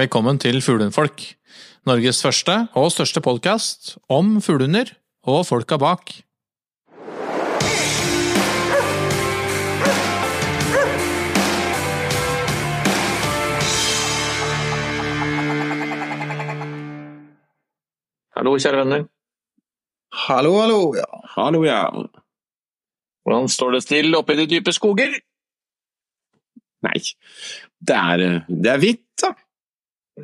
Velkommen 0.00 0.38
til 0.40 0.62
Fuglehundfolk, 0.64 1.20
Norges 1.84 2.22
første 2.24 2.54
og 2.78 2.86
største 2.94 3.20
podkast 3.20 3.98
om 4.08 4.38
fuglehunder 4.40 4.94
og 5.28 5.42
folka 5.44 5.76
bak. 5.76 6.12
Hallo, 18.38 18.54
kjære 18.56 18.80
venner. 18.80 19.04
Hallo, 20.22 20.54
hallo. 20.62 20.80
Ja. 20.96 21.10
Hallo, 21.34 21.60
ja. 21.68 21.82
Hvordan 23.26 23.52
står 23.52 23.76
det 23.76 23.84
til 23.90 24.16
oppe 24.16 24.32
i 24.32 24.40
de 24.40 24.48
dype 24.54 24.72
skoger? 24.72 25.20
Nei, 26.88 26.98
det 27.84 28.00
er, 28.00 28.26
eh, 28.30 28.42
det 28.48 28.76
er 28.78 28.84
hvitt, 28.86 29.06
da. 29.20 29.34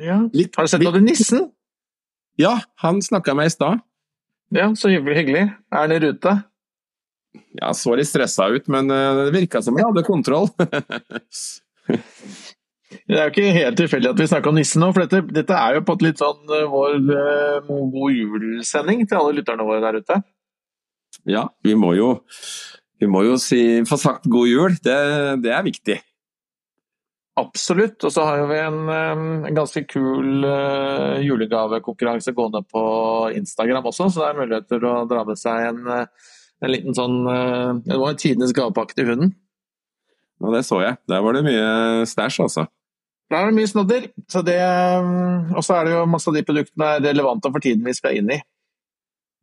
Ja. 0.03 0.19
Litt, 0.33 0.55
Har 0.55 0.67
du 0.67 0.71
sett 0.71 0.85
Odd 0.87 1.01
Nissen? 1.03 1.49
Ja, 2.37 2.59
han 2.83 3.01
snakka 3.01 3.33
med 3.37 3.49
i 3.49 3.53
stad. 3.53 3.79
Ja, 4.53 4.69
så 4.75 4.91
hyggelig. 4.91 5.15
hyggelig. 5.17 5.45
Er 5.73 5.77
han 5.83 5.91
i 5.91 5.99
rute? 5.99 6.35
Ja, 7.57 7.73
så 7.73 7.95
litt 7.97 8.09
stressa 8.09 8.47
ut, 8.53 8.67
men 8.71 8.91
eh, 8.93 9.23
det 9.25 9.33
virka 9.35 9.61
som 9.65 9.77
jeg 9.77 9.87
hadde 9.87 10.05
kontroll. 10.07 10.49
Det 13.07 13.17
er 13.17 13.27
jo 13.27 13.31
ikke 13.33 13.51
helt 13.55 13.77
tilfeldig 13.79 14.09
at 14.13 14.19
vi 14.19 14.27
snakker 14.29 14.51
om 14.51 14.55
nissen 14.55 14.79
nå, 14.83 14.89
for 14.95 15.03
dette, 15.03 15.19
dette 15.35 15.55
er 15.59 15.77
jo 15.77 15.83
på 15.87 15.95
et 15.97 16.03
litt 16.05 16.21
sånn 16.21 16.39
uh, 16.47 16.67
vår 16.71 16.93
uh, 17.11 17.67
god 17.91 18.15
jul-sending 18.15 19.03
til 19.07 19.19
alle 19.19 19.35
lytterne 19.39 19.65
våre 19.67 19.81
der 19.83 19.99
ute. 19.99 20.19
ja, 21.27 21.43
vi 21.67 21.75
må 21.75 21.93
jo, 21.97 22.13
vi 22.99 23.09
må 23.11 23.25
jo 23.27 23.35
si, 23.43 23.83
få 23.87 23.99
sagt 23.99 24.27
god 24.31 24.47
jul. 24.47 24.77
Det, 24.83 24.95
det 25.43 25.51
er 25.55 25.67
viktig. 25.67 25.97
Absolutt. 27.37 28.01
Og 28.07 28.13
så 28.13 28.23
har 28.25 28.47
vi 28.49 28.57
en, 28.57 28.79
en 28.89 29.55
ganske 29.55 29.83
kul 29.89 30.45
uh, 30.45 31.19
julegavekonkurranse 31.21 32.33
gående 32.37 32.63
på 32.65 32.83
Instagram 33.37 33.85
også, 33.91 34.09
så 34.09 34.23
det 34.23 34.29
er 34.31 34.39
mulighet 34.39 34.69
til 34.71 34.87
å 34.89 34.95
dra 35.09 35.21
med 35.27 35.37
seg 35.37 35.67
en, 35.67 35.83
uh, 35.85 36.31
en 36.65 36.73
liten 36.73 36.97
sånn 36.97 37.19
uh, 37.27 37.77
Det 37.85 37.99
var 38.01 38.17
tidenes 38.17 38.55
gavepakke 38.57 38.97
til 38.97 39.11
hunden. 39.11 39.35
Og 40.41 40.53
det 40.53 40.63
så 40.65 40.81
jeg. 40.81 40.97
Der 41.09 41.21
var 41.25 41.37
det 41.37 41.45
mye 41.45 41.69
stæsj, 42.09 42.41
altså. 42.45 42.65
Der 43.29 43.41
er 43.41 43.49
det 43.51 43.57
mye 43.57 43.69
snodder. 43.69 44.07
Så 44.31 44.41
det, 44.45 44.57
um, 44.57 45.53
og 45.57 45.65
så 45.65 45.77
er 45.77 45.87
det 45.87 45.93
jo 45.93 46.05
masse 46.09 46.29
av 46.31 46.37
de 46.37 46.45
produktene 46.47 46.91
er 46.95 47.05
relevante 47.09 47.51
for 47.53 47.63
tiden 47.63 47.85
vi 47.85 47.95
skal 47.97 48.17
inn 48.17 48.31
i. 48.33 48.39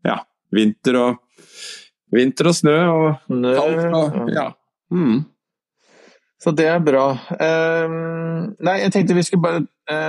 Ja. 0.07 0.19
Vinter 0.55 0.99
og, 1.01 1.23
vinter 2.15 2.51
og 2.51 2.59
snø 2.59 2.77
og 2.91 3.07
kaldt 3.31 3.97
og 4.01 4.35
Ja. 4.35 4.49
Mm. 4.95 5.25
Så 6.45 6.53
det 6.53 6.67
er 6.69 6.83
bra. 6.85 7.07
Um, 7.41 8.51
nei, 8.61 8.81
jeg 8.83 8.93
tenkte 8.93 9.17
vi 9.17 9.25
skulle 9.25 9.45
bare 9.47 9.63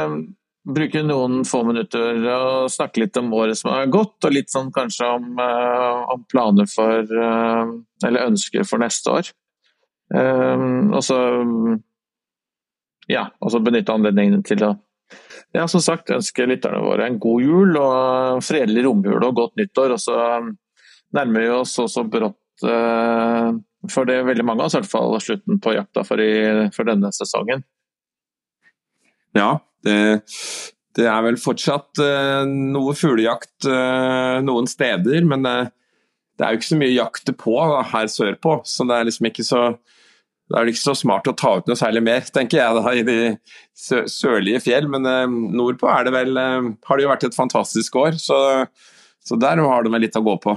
um, 0.10 0.18
bruke 0.68 1.00
noen 1.06 1.46
få 1.48 1.62
minutter 1.64 2.26
og 2.28 2.72
snakke 2.74 3.06
litt 3.06 3.20
om 3.22 3.32
året 3.38 3.56
som 3.56 3.72
har 3.72 3.88
gått, 3.94 4.18
og 4.28 4.36
litt 4.36 4.52
sånn 4.52 4.74
kanskje 4.76 5.08
om, 5.16 5.30
uh, 5.40 6.04
om 6.12 6.26
planer 6.28 6.68
for 6.68 7.08
uh, 7.08 7.72
Eller 8.04 8.28
ønsker 8.28 8.68
for 8.68 8.84
neste 8.84 9.20
år. 9.20 9.34
Og 10.16 11.00
så 11.02 11.16
Ja, 13.10 13.24
og 13.42 13.50
så 13.54 13.62
benytte 13.62 13.94
anledningen 13.94 14.44
til 14.46 14.62
å 14.68 14.76
ja, 15.56 15.64
som 15.72 15.82
sagt, 15.82 16.12
ønske 16.14 16.46
lytterne 16.50 16.82
våre 16.84 17.08
en 17.08 17.18
god 17.22 17.42
jul 17.42 17.78
og 17.80 18.44
fredelig 18.46 18.84
romjul 18.86 19.24
og 19.24 19.38
godt 19.38 19.56
nyttår. 19.62 19.96
Og 19.96 20.02
så 20.04 20.18
nærmer 21.16 21.46
vi 21.46 21.52
oss 21.56 21.78
også 21.82 22.04
brått 22.12 22.66
uh, 22.68 23.56
for 23.92 24.08
det 24.08 24.20
er 24.20 24.28
veldig 24.28 24.46
mange 24.48 24.64
av 24.64 24.70
oss 24.70 24.76
i 24.78 24.82
hvert 24.82 24.92
fall 24.92 25.16
slutten 25.24 25.62
på 25.64 25.76
jakta 25.76 26.04
for, 26.08 26.22
i, 26.22 26.68
for 26.76 26.88
denne 26.88 27.12
sesongen. 27.16 27.64
Ja, 29.36 29.58
det, 29.86 29.96
det, 30.96 31.08
er 31.12 31.24
vel 31.26 31.40
fortsatt 31.42 32.00
uh, 32.02 32.44
noe 32.48 32.96
fuglejakt 32.96 33.68
uh, 33.68 34.40
noen 34.46 34.70
steder, 34.72 35.28
men 35.28 35.48
uh, 35.48 35.68
det 36.36 36.46
er 36.46 36.54
jo 36.54 36.62
ikke 36.62 36.72
så 36.72 36.80
mye 36.80 36.94
jakt 36.96 37.34
på 37.42 37.58
da, 37.60 37.82
her 37.92 38.08
sørpå. 38.12 38.62
Så 38.68 38.88
det 38.88 38.98
er 38.98 39.10
liksom 39.10 39.30
ikke 39.32 39.48
så 39.48 39.66
det 40.46 40.60
er 40.60 40.70
ikke 40.70 40.78
så 40.78 40.94
smart 40.94 41.26
å 41.26 41.34
ta 41.34 41.56
ut 41.58 41.66
noe 41.66 41.80
særlig 41.80 42.04
mer, 42.06 42.28
tenker 42.30 42.60
jeg, 42.60 42.78
da, 42.78 42.92
i 42.94 43.02
de 43.08 43.16
sø 43.74 44.04
sørlige 44.12 44.60
fjell. 44.62 44.86
Men 44.94 45.08
nordpå 45.58 45.90
er 45.90 46.06
det 46.06 46.14
vel, 46.14 46.38
har 46.38 47.00
det 47.00 47.06
jo 47.08 47.10
vært 47.10 47.26
et 47.26 47.38
fantastisk 47.38 47.98
år, 47.98 48.20
så, 48.22 48.38
så 49.26 49.40
der 49.42 49.64
har 49.66 49.82
de 49.82 49.90
vel 49.96 50.06
litt 50.06 50.20
å 50.20 50.22
gå 50.22 50.36
på. 50.44 50.54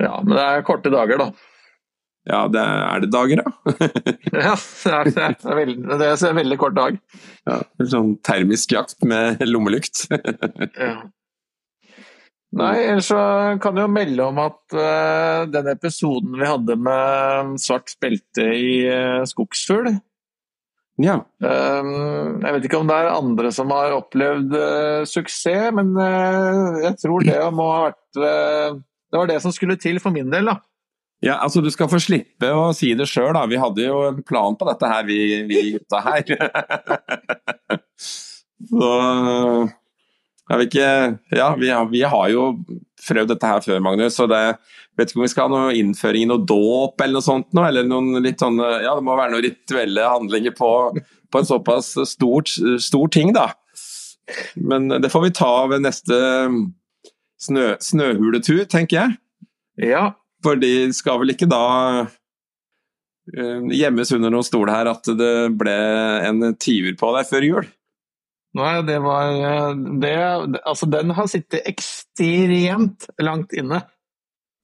Ja, 0.00 0.16
men 0.24 0.34
det 0.34 0.42
er 0.42 0.66
korte 0.66 0.90
dager, 0.92 1.20
da. 1.20 1.28
Ja, 2.28 2.42
det 2.52 2.60
er, 2.60 2.82
er 2.84 3.00
det 3.00 3.08
dager, 3.14 3.40
da? 3.40 3.52
ja, 4.34 4.56
det 4.84 4.92
er, 4.92 5.08
det, 5.08 5.28
er 5.40 5.56
veldig, 5.62 5.78
det 5.88 6.10
er 6.10 6.26
en 6.28 6.40
veldig 6.42 6.58
kort 6.60 6.76
dag. 6.76 6.98
Ja, 7.48 7.62
Sånn 7.88 8.12
termisk 8.26 8.74
jakt 8.76 9.00
med 9.08 9.40
lommelykt. 9.48 10.04
ja. 10.76 10.98
Nei, 12.50 12.74
ellers 12.82 13.06
så 13.12 13.18
kan 13.62 13.78
jeg 13.78 13.86
jo 13.86 13.94
melde 13.94 14.24
om 14.26 14.38
at 14.42 14.74
uh, 14.74 15.46
den 15.46 15.68
episoden 15.70 16.34
vi 16.34 16.48
hadde 16.48 16.74
med 16.82 17.52
svart 17.62 17.94
belte 18.02 18.42
i 18.42 18.72
uh, 18.90 19.22
skogsfugl 19.28 19.92
ja. 20.98 21.14
um, 21.46 21.92
Jeg 22.42 22.56
vet 22.56 22.66
ikke 22.66 22.80
om 22.82 22.90
det 22.90 22.96
er 22.98 23.12
andre 23.12 23.52
som 23.54 23.70
har 23.70 23.94
opplevd 23.94 24.56
uh, 24.58 25.06
suksess, 25.06 25.70
men 25.78 25.94
jeg 26.82 26.98
tror 27.04 27.28
det 27.28 27.38
må 27.54 27.68
ha 27.70 27.84
vært 27.86 28.18
Det 28.18 29.20
var 29.20 29.30
det 29.30 29.38
som 29.46 29.54
skulle 29.54 29.78
til 29.78 30.02
for 30.02 30.10
min 30.10 30.34
del, 30.34 30.50
da. 30.50 30.58
Ja, 31.20 31.36
altså 31.44 31.60
Du 31.60 31.68
skal 31.72 31.90
få 31.92 32.00
slippe 32.00 32.48
å 32.56 32.70
si 32.76 32.94
det 32.96 33.08
sjøl, 33.10 33.34
da. 33.36 33.44
Vi 33.48 33.60
hadde 33.60 33.84
jo 33.84 33.98
en 34.08 34.22
plan 34.24 34.56
på 34.56 34.68
dette 34.70 34.88
her, 34.88 35.04
vi, 35.08 35.18
vi 35.50 35.64
gutta 35.76 36.00
her. 36.06 36.24
Så 38.70 38.88
jeg 40.50 40.66
ikke, 40.66 40.86
ja, 41.36 41.52
vi 41.54 41.68
har, 41.70 41.84
vi 41.90 42.00
har, 42.02 42.24
jo 42.32 42.48
prøvd 43.06 43.30
dette 43.30 43.46
her 43.46 43.62
før, 43.62 43.78
Magnus. 43.84 44.16
så 44.18 44.26
det, 44.28 44.40
vet 44.98 45.12
ikke 45.12 45.20
om 45.20 45.24
vi 45.24 45.30
skal 45.30 45.46
ha 45.46 45.52
noe 45.52 45.76
innføring 45.78 46.26
i 46.26 46.28
noe 46.28 46.42
dåp 46.42 47.00
eller 47.00 47.20
noe 47.20 47.24
sånt 47.24 47.54
nå, 47.54 47.62
eller 47.68 47.86
noen 47.86 48.18
litt 48.24 48.42
sånne, 48.42 48.66
ja, 48.82 48.96
det 48.98 49.06
må 49.06 49.14
være 49.14 49.36
noen 49.36 49.46
rituelle 49.46 50.08
handlinger 50.10 50.56
på, 50.58 50.70
på 51.30 51.40
en 51.40 51.48
såpass 51.48 51.92
stort, 52.10 52.50
stor 52.82 53.12
ting, 53.14 53.30
da. 53.36 53.52
Men 54.58 54.90
det 55.02 55.12
får 55.12 55.28
vi 55.28 55.32
ta 55.38 55.52
ved 55.70 55.86
neste 55.86 56.18
snø, 57.40 57.66
snøhuletur, 57.82 58.64
tenker 58.70 59.04
jeg. 59.04 59.18
Ja. 59.90 60.04
For 60.44 60.60
de 60.60 60.90
skal 60.96 61.20
vel 61.20 61.34
ikke 61.34 61.48
da 61.50 61.64
uh, 62.06 63.68
gjemmes 63.74 64.14
under 64.16 64.32
noen 64.32 64.46
stol 64.46 64.72
her 64.72 64.88
at 64.90 65.12
det 65.18 65.34
ble 65.60 65.76
en 66.28 66.50
tyver 66.56 66.96
på 67.00 67.12
deg 67.16 67.28
før 67.28 67.46
jul? 67.48 67.70
Nei, 68.58 68.74
det 68.82 68.98
var 69.04 69.30
det, 70.02 70.14
Altså, 70.64 70.88
den 70.90 71.12
har 71.14 71.28
sittet 71.30 71.68
ekstremt 71.70 73.06
langt 73.22 73.54
inne. 73.54 73.84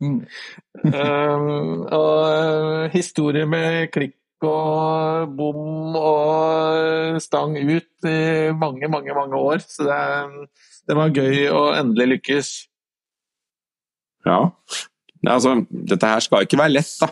Mm. 0.02 0.26
um, 0.84 1.84
og 1.96 2.90
historier 2.92 3.46
med 3.48 3.88
klikk 3.94 4.18
og 4.44 5.30
bom 5.38 5.96
og 5.96 7.20
stang 7.24 7.56
ut 7.56 8.08
i 8.08 8.18
mange, 8.52 8.90
mange, 8.92 9.14
mange 9.16 9.38
år. 9.38 9.62
Så 9.64 9.86
det, 9.86 10.48
det 10.88 10.98
var 10.98 11.14
gøy 11.14 11.46
å 11.52 11.62
endelig 11.78 12.10
lykkes. 12.16 12.52
Ja. 14.26 14.40
Altså, 15.24 15.56
dette 15.70 16.12
her 16.12 16.22
skal 16.24 16.46
ikke 16.46 16.58
være 16.60 16.76
lett, 16.76 16.92
da. 17.00 17.10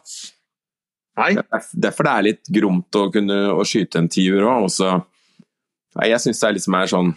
Nei. 1.20 1.34
Derfor 1.78 2.06
det 2.06 2.12
er 2.12 2.26
litt 2.26 2.50
gromt 2.52 2.98
å 2.98 3.08
kunne 3.14 3.36
å 3.54 3.64
skyte 3.66 4.00
en 4.02 4.10
tiur 4.10 4.44
òg. 4.50 4.66
Jeg 6.02 6.22
syns 6.22 6.42
det 6.42 6.48
er 6.48 6.56
liksom 6.56 6.74
er 6.74 6.90
sånn 6.90 7.12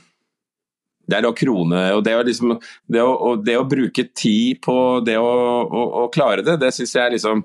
Det 1.08 1.18
er 1.18 1.26
å 1.26 1.34
krone 1.34 1.80
og 1.96 2.04
det 2.06 2.14
å, 2.14 2.24
liksom, 2.28 2.52
det 2.94 3.02
å, 3.02 3.32
det 3.42 3.56
å 3.58 3.66
bruke 3.66 4.04
tid 4.14 4.60
på 4.62 4.76
det 5.06 5.16
å, 5.18 5.32
å, 5.66 5.86
å 6.04 6.10
klare 6.14 6.44
det, 6.46 6.60
det 6.62 6.70
syns 6.76 6.94
jeg 6.94 7.16
liksom 7.16 7.42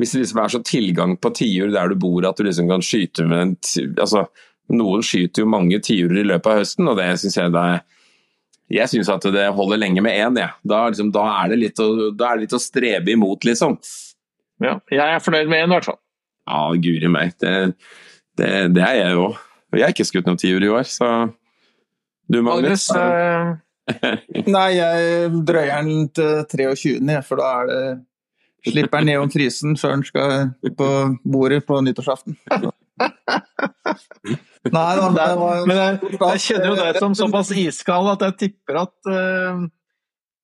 Hvis 0.00 0.14
det 0.14 0.22
liksom 0.22 0.40
er 0.40 0.54
så 0.54 0.62
tilgang 0.64 1.16
på 1.20 1.32
tiur 1.36 1.74
der 1.74 1.92
du 1.92 1.98
bor 2.00 2.24
at 2.24 2.40
du 2.40 2.46
liksom 2.46 2.70
kan 2.72 2.84
skyte 2.84 3.26
med 3.28 3.42
en 3.42 3.54
altså, 4.00 4.24
Noen 4.72 5.04
skyter 5.04 5.44
jo 5.44 5.50
mange 5.52 5.82
tiurer 5.84 6.22
i 6.22 6.28
løpet 6.30 6.48
av 6.48 6.62
høsten, 6.62 6.88
og 6.88 6.96
det 6.96 7.10
syns 7.20 7.36
jeg 7.36 7.52
det 7.52 7.64
er 7.74 7.82
jeg 8.72 8.88
syns 8.88 9.10
at 9.12 9.26
det 9.34 9.48
holder 9.56 9.80
lenge 9.82 10.04
med 10.04 10.16
én, 10.16 10.38
jeg. 10.40 10.48
Ja. 10.48 10.60
Da, 10.64 10.84
liksom, 10.88 11.10
da, 11.14 11.26
er 11.42 11.52
å, 11.52 11.88
da 12.16 12.30
er 12.30 12.38
det 12.38 12.46
litt 12.46 12.56
å 12.56 12.62
strebe 12.62 13.12
imot, 13.12 13.44
liksom. 13.48 13.76
Ja, 14.62 14.78
jeg 14.92 15.02
er 15.02 15.22
fornøyd 15.22 15.50
med 15.50 15.64
én, 15.64 15.72
i 15.72 15.76
hvert 15.76 15.90
fall. 15.90 15.98
Ja, 16.48 16.62
guri 16.84 17.10
meg. 17.12 17.34
Det, 17.42 17.52
det, 18.40 18.52
det 18.76 18.86
er 18.86 18.98
jeg 19.00 19.18
òg. 19.18 19.36
Og 19.72 19.78
jeg 19.78 19.86
har 19.86 19.94
ikke 19.94 20.08
skutt 20.08 20.28
noen 20.28 20.40
tiur 20.40 20.64
i 20.64 20.70
år, 20.72 20.86
så 20.88 21.10
Du, 22.30 22.40
Magnus? 22.44 22.88
Uh... 22.94 23.58
Nei, 24.54 24.68
jeg 24.78 25.30
drøyer 25.42 25.82
den 25.82 26.08
til 26.14 26.44
23., 26.46 27.22
for 27.26 27.42
da 27.42 27.52
er 27.60 27.70
det 27.70 27.82
Slipper 28.62 29.02
den 29.02 29.08
ned 29.10 29.18
om 29.18 29.30
frysen 29.32 29.74
før 29.74 29.96
den 29.96 30.04
skal 30.06 30.52
på 30.78 30.88
bordet 31.26 31.64
på 31.66 31.80
nyttårsaften. 31.82 32.36
Nei, 34.72 34.90
det 34.96 35.28
var, 35.38 35.62
Men 35.66 35.78
jeg, 35.78 36.00
jeg, 36.14 36.42
kjenner 36.46 36.68
jo 36.70 36.74
deg 36.78 36.98
som 37.02 37.14
såpass 37.18 37.52
iskald 37.58 38.10
at 38.14 38.26
jeg 38.28 38.36
tipper 38.44 38.78
at 38.84 39.10
uh, 39.10 39.62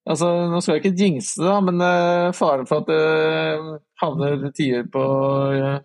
altså, 0.09 0.31
Nå 0.51 0.63
skal 0.65 0.79
jeg 0.79 0.85
ikke 0.85 1.05
jinse 1.05 1.43
det, 1.43 1.57
men 1.69 1.83
uh, 1.85 2.35
faren 2.37 2.69
for 2.71 2.83
at 2.83 2.91
det 2.91 2.99
uh, 2.99 3.77
havner 4.03 4.49
tider 4.55 4.87
på 4.91 5.03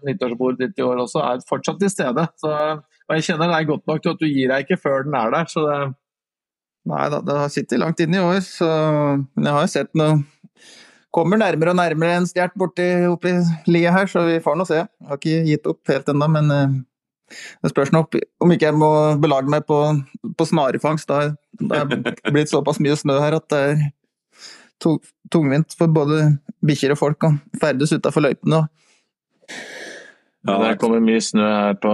nyttårsbordet 0.06 0.68
ditt 0.68 0.81
i 0.81 0.86
år 0.86 1.04
også, 1.06 1.24
er 1.25 1.46
fortsatt 1.50 1.80
til 1.81 1.90
stede. 1.90 2.28
Så 2.38 2.52
og 3.04 3.18
jeg 3.18 3.25
kjenner 3.28 3.52
deg 3.52 3.68
godt 3.68 3.90
nok 3.90 4.04
til 4.04 4.14
at 4.14 4.22
du 4.22 4.28
gir 4.30 4.52
deg 4.52 4.66
ikke 4.66 4.80
før 4.80 5.06
den 5.08 5.18
er 5.20 5.34
der. 5.34 5.50
så 5.52 5.66
det 5.68 5.81
Nei 6.84 7.04
da, 7.08 7.22
det 7.24 7.36
har 7.40 7.52
sittet 7.52 7.80
langt 7.80 8.02
inne 8.04 8.18
i 8.20 8.24
år, 8.24 8.42
så 8.44 8.68
Men 9.24 9.46
jeg 9.48 9.56
har 9.56 9.62
jo 9.64 9.72
sett 9.72 9.94
noe 9.96 10.18
Kommer 11.13 11.38
nærmere 11.38 11.74
og 11.74 11.77
nærmere 11.77 12.15
en 12.18 12.25
stjert 12.30 12.56
borti 12.57 12.86
oppi 13.06 13.36
liet 13.69 13.94
her, 13.94 14.07
så 14.10 14.24
vi 14.25 14.39
får 14.42 14.56
nå 14.57 14.65
se. 14.65 14.80
Jeg 14.81 15.10
har 15.12 15.19
ikke 15.19 15.44
gitt 15.51 15.68
opp 15.69 15.92
helt 15.92 16.07
ennå, 16.10 16.30
men 16.33 16.50
eh, 16.56 16.74
det 17.62 17.69
spørs 17.74 17.92
nå 17.94 18.01
om 18.42 18.54
ikke 18.56 18.71
jeg 18.71 18.77
må 18.81 18.89
belage 19.21 19.50
meg 19.54 19.65
på, 19.69 19.77
på 20.38 20.48
snarefangst. 20.50 21.10
Da 21.10 21.36
det 21.62 21.83
er 22.25 22.33
blitt 22.33 22.50
såpass 22.50 22.81
mye 22.81 22.98
snø 22.98 23.19
her 23.21 23.38
at 23.38 23.45
det 23.54 23.62
er 23.75 23.83
tung- 24.81 25.01
tungvint 25.33 25.77
for 25.77 25.88
både 25.94 26.24
bikkjer 26.65 26.95
og 26.95 27.01
folk 27.04 27.30
å 27.30 27.33
ferdes 27.62 27.94
utafor 27.94 28.25
løypene. 28.25 28.63
Ja, 30.44 30.57
det 30.65 30.75
kommer 30.81 31.00
mye 31.04 31.21
snø 31.24 31.45
her 31.45 31.77
på, 31.80 31.94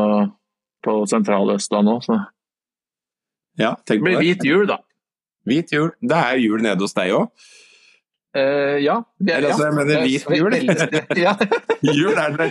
på 0.86 0.95
sentraløstlandet 1.12 1.98
òg, 2.00 2.06
så 2.07 2.19
ja, 3.60 3.74
tenk 3.83 4.00
det 4.00 4.06
blir 4.07 4.21
hvit 4.24 4.45
jul, 4.48 4.63
da. 4.69 4.80
Hvit 5.50 5.71
jul. 5.75 5.89
Det 6.00 6.16
er 6.16 6.39
jul 6.39 6.62
nede 6.63 6.80
hos 6.86 6.95
deg 6.95 7.12
òg. 7.18 7.50
Eh, 8.38 8.78
ja. 8.86 9.04
Det, 9.20 9.36
Eller 9.36 9.50
altså, 9.50 9.66
jeg 9.66 9.74
mener 9.74 10.02
hvit 10.06 10.26
jul. 10.38 10.54
ja. 11.26 11.34
Jul 11.81 12.20
er 12.20 12.36
det. 12.38 12.50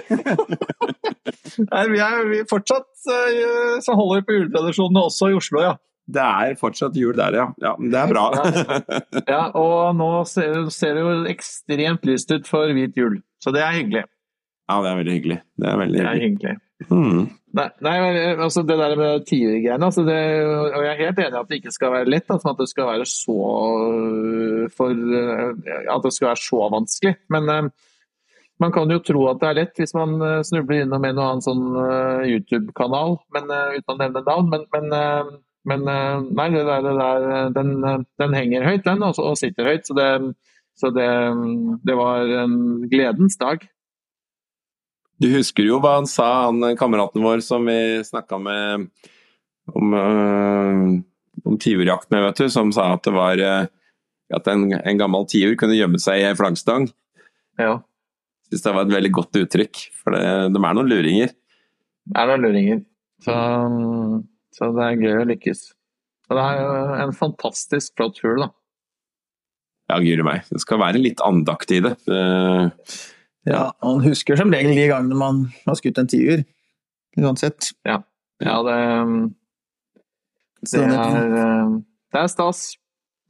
Nei, 1.73 1.85
vi, 1.93 2.01
er, 2.03 2.25
vi 2.31 2.41
fortsatt 2.51 3.11
eh, 3.15 3.79
så 3.85 3.95
holder 3.99 4.21
vi 4.21 4.27
på 4.27 4.39
juletradisjonene 4.39 5.05
også 5.11 5.31
i 5.33 5.39
Oslo, 5.39 5.63
ja. 5.65 5.77
Det 6.09 6.25
er 6.25 6.55
fortsatt 6.57 6.97
jul 6.97 7.17
der, 7.19 7.37
ja. 7.37 7.47
ja 7.61 7.75
det 7.79 7.99
er 8.01 8.11
bra. 8.11 8.29
ja. 9.35 9.43
Og 9.59 9.97
nå 9.99 10.13
ser, 10.29 10.71
ser 10.73 10.97
det 10.97 11.05
jo 11.05 11.17
ekstremt 11.31 12.07
lyst 12.09 12.33
ut 12.33 12.49
for 12.49 12.73
hvit 12.75 12.97
jul, 12.97 13.21
så 13.45 13.53
det 13.55 13.63
er 13.65 13.77
hyggelig. 13.77 14.07
Ja, 14.69 14.81
det 14.85 14.91
er 14.91 14.99
veldig 15.03 15.19
hyggelig. 15.19 15.39
Det 15.57 15.69
er 15.69 15.79
veldig 15.83 16.01
Det 16.01 16.09
er 16.09 16.23
hyggelig. 16.25 16.57
Mm. 16.87 17.25
Nei, 17.59 17.67
nei 17.83 17.97
altså 18.37 18.63
det 18.63 18.77
der 18.79 18.93
med 18.95 19.25
tiurgreiene 19.27 19.89
altså 19.89 20.05
og 20.05 20.77
Jeg 20.85 20.93
er 20.93 21.01
helt 21.01 21.19
enig 21.25 21.35
i 21.35 21.41
at 21.41 21.49
det 21.51 21.59
ikke 21.59 21.75
skal 21.75 21.95
være 21.97 22.13
lett. 22.13 22.31
Altså 22.31 22.53
at 22.53 22.61
det 22.63 22.69
skal 22.71 22.91
være 22.93 23.09
så 23.11 23.39
for 24.77 24.93
At 24.93 26.07
det 26.07 26.15
skal 26.15 26.31
være 26.31 26.43
så 26.45 26.69
vanskelig. 26.77 27.15
Men 27.35 27.51
eh, 27.55 27.69
man 28.59 28.73
kan 28.75 28.91
jo 28.91 29.03
tro 29.03 29.27
at 29.31 29.43
det 29.43 29.49
er 29.49 29.59
lett 29.61 29.79
hvis 29.79 29.95
man 29.95 30.17
eh, 30.23 30.41
snubler 30.47 30.85
innom 30.85 31.05
en 31.07 31.19
og 31.19 31.27
annen 31.27 31.45
sånn 31.45 31.67
uh, 31.79 32.25
YouTube-kanal, 32.27 33.21
men 33.37 33.53
uh, 33.55 33.77
uten 33.77 33.95
å 33.95 33.99
nevne 34.01 34.23
navn. 34.27 34.49
Men, 34.51 34.65
men, 34.75 34.89
uh, 34.91 35.37
men 35.69 35.89
eh, 35.93 36.21
nei, 36.39 36.49
det 36.55 36.65
der, 36.67 36.85
det 36.85 36.95
der 36.99 37.51
den, 37.57 37.73
eh, 37.85 38.05
den 38.23 38.37
henger 38.37 38.69
høyt, 38.69 38.85
den, 38.87 39.03
og, 39.05 39.19
og 39.21 39.37
sitter 39.41 39.69
høyt. 39.69 39.89
Så 39.89 39.97
det, 39.99 40.09
så 40.79 40.93
det, 40.95 41.09
det 41.87 41.97
var 41.99 42.31
en 42.45 42.57
gledens 42.91 43.39
dag. 43.41 43.67
Du 45.19 45.29
husker 45.33 45.67
jo 45.67 45.81
hva 45.83 45.97
han 45.97 46.07
sa, 46.07 46.47
han 46.47 46.63
kameraten 46.79 47.25
vår 47.25 47.43
som 47.43 47.67
vi 47.67 48.05
snakka 48.07 48.39
med 48.39 48.87
om, 49.75 49.95
øh, 49.99 50.85
om 51.45 51.59
tiurjakt 51.59 52.11
med, 52.15 52.23
vet 52.29 52.45
du, 52.45 52.47
som 52.53 52.71
sa 52.75 52.93
at 52.95 53.05
det 53.05 53.15
var 53.17 53.43
øh, 53.43 53.67
at 54.35 54.51
en, 54.53 54.69
en 54.77 55.01
gammel 55.01 55.27
tiur 55.29 55.57
kunne 55.59 55.77
gjemme 55.77 56.01
seg 56.03 56.21
i 56.21 56.27
ei 56.29 56.37
flaggstang. 56.39 56.89
Ja. 57.59 57.81
Syns 58.49 58.65
det 58.65 58.75
var 58.77 58.87
et 58.87 58.95
veldig 58.95 59.13
godt 59.17 59.41
uttrykk, 59.43 59.83
for 59.99 60.17
det, 60.17 60.23
de 60.55 60.63
er 60.63 60.79
noen 60.79 60.93
luringer. 60.93 61.35
Det 62.09 62.23
er 62.23 62.31
noen 62.31 62.47
luringer. 62.47 62.85
Så, 63.25 63.35
så 64.55 64.71
det 64.77 64.87
er 64.87 65.03
gøy 65.03 65.23
å 65.25 65.29
lykkes. 65.33 65.67
Og 66.29 66.39
det 66.39 66.45
er 66.45 66.63
jo 66.63 66.97
en 67.03 67.15
fantastisk 67.17 67.95
flott 67.99 68.21
fugl, 68.23 68.45
da. 68.45 68.53
Ja, 69.89 69.99
guri 70.05 70.25
meg. 70.25 70.45
Det 70.53 70.61
skal 70.61 70.83
være 70.83 71.01
litt 71.01 71.23
andakt 71.25 71.73
i 71.73 71.81
det. 71.85 71.95
det 72.05 72.21
Ja, 73.49 73.63
man 73.83 74.03
husker 74.05 74.37
som 74.37 74.53
regel 74.53 74.75
de 74.77 74.87
gangene 74.91 75.17
man 75.17 75.43
har 75.67 75.77
skutt 75.79 75.99
en 76.03 76.09
tiur. 76.11 76.43
Uansett. 77.19 77.71
Ja, 77.89 78.03
det, 78.63 78.77
Så 80.69 80.83
det, 80.83 80.95
er, 80.95 81.33
eh, 81.39 81.73
det 82.13 82.21
er 82.23 82.31
stas. 82.33 82.61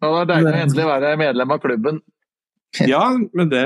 Og 0.02 0.14
det 0.14 0.20
er 0.22 0.28
deilig 0.32 0.52
å 0.52 0.62
endelig 0.64 0.86
være 0.88 1.12
medlem 1.20 1.54
av 1.54 1.60
klubben. 1.62 2.00
ja, 2.92 3.02
men 3.34 3.48
det 3.50 3.64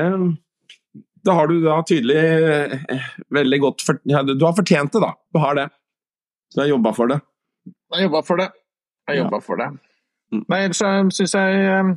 Da 1.26 1.34
har 1.38 1.46
du 1.50 1.56
da 1.64 1.80
tydelig 1.86 2.18
eh, 2.18 3.08
veldig 3.34 3.58
godt 3.62 3.82
for, 3.86 3.98
ja, 4.10 4.22
Du 4.26 4.34
har 4.44 4.54
fortjent 4.58 4.92
det, 4.94 5.02
da. 5.02 5.12
Du 5.34 5.38
har 5.42 5.54
det. 5.58 5.68
Du 6.54 6.60
har 6.62 6.68
jobba 6.70 6.92
for 6.96 7.10
det. 7.12 7.20
Jeg 7.92 7.96
har 7.98 8.06
jobba 8.08 8.22
for 8.26 8.40
det. 8.42 8.48
Jeg 8.52 9.10
har 9.12 9.16
Ja. 9.18 9.24
jobbet 9.24 9.44
for 9.46 9.56
det. 9.60 9.68
Men 10.32 10.44
Nei, 10.48 10.60
ellers 10.64 10.82
syns 11.16 11.34
jeg 11.34 11.64
eh, 11.66 11.92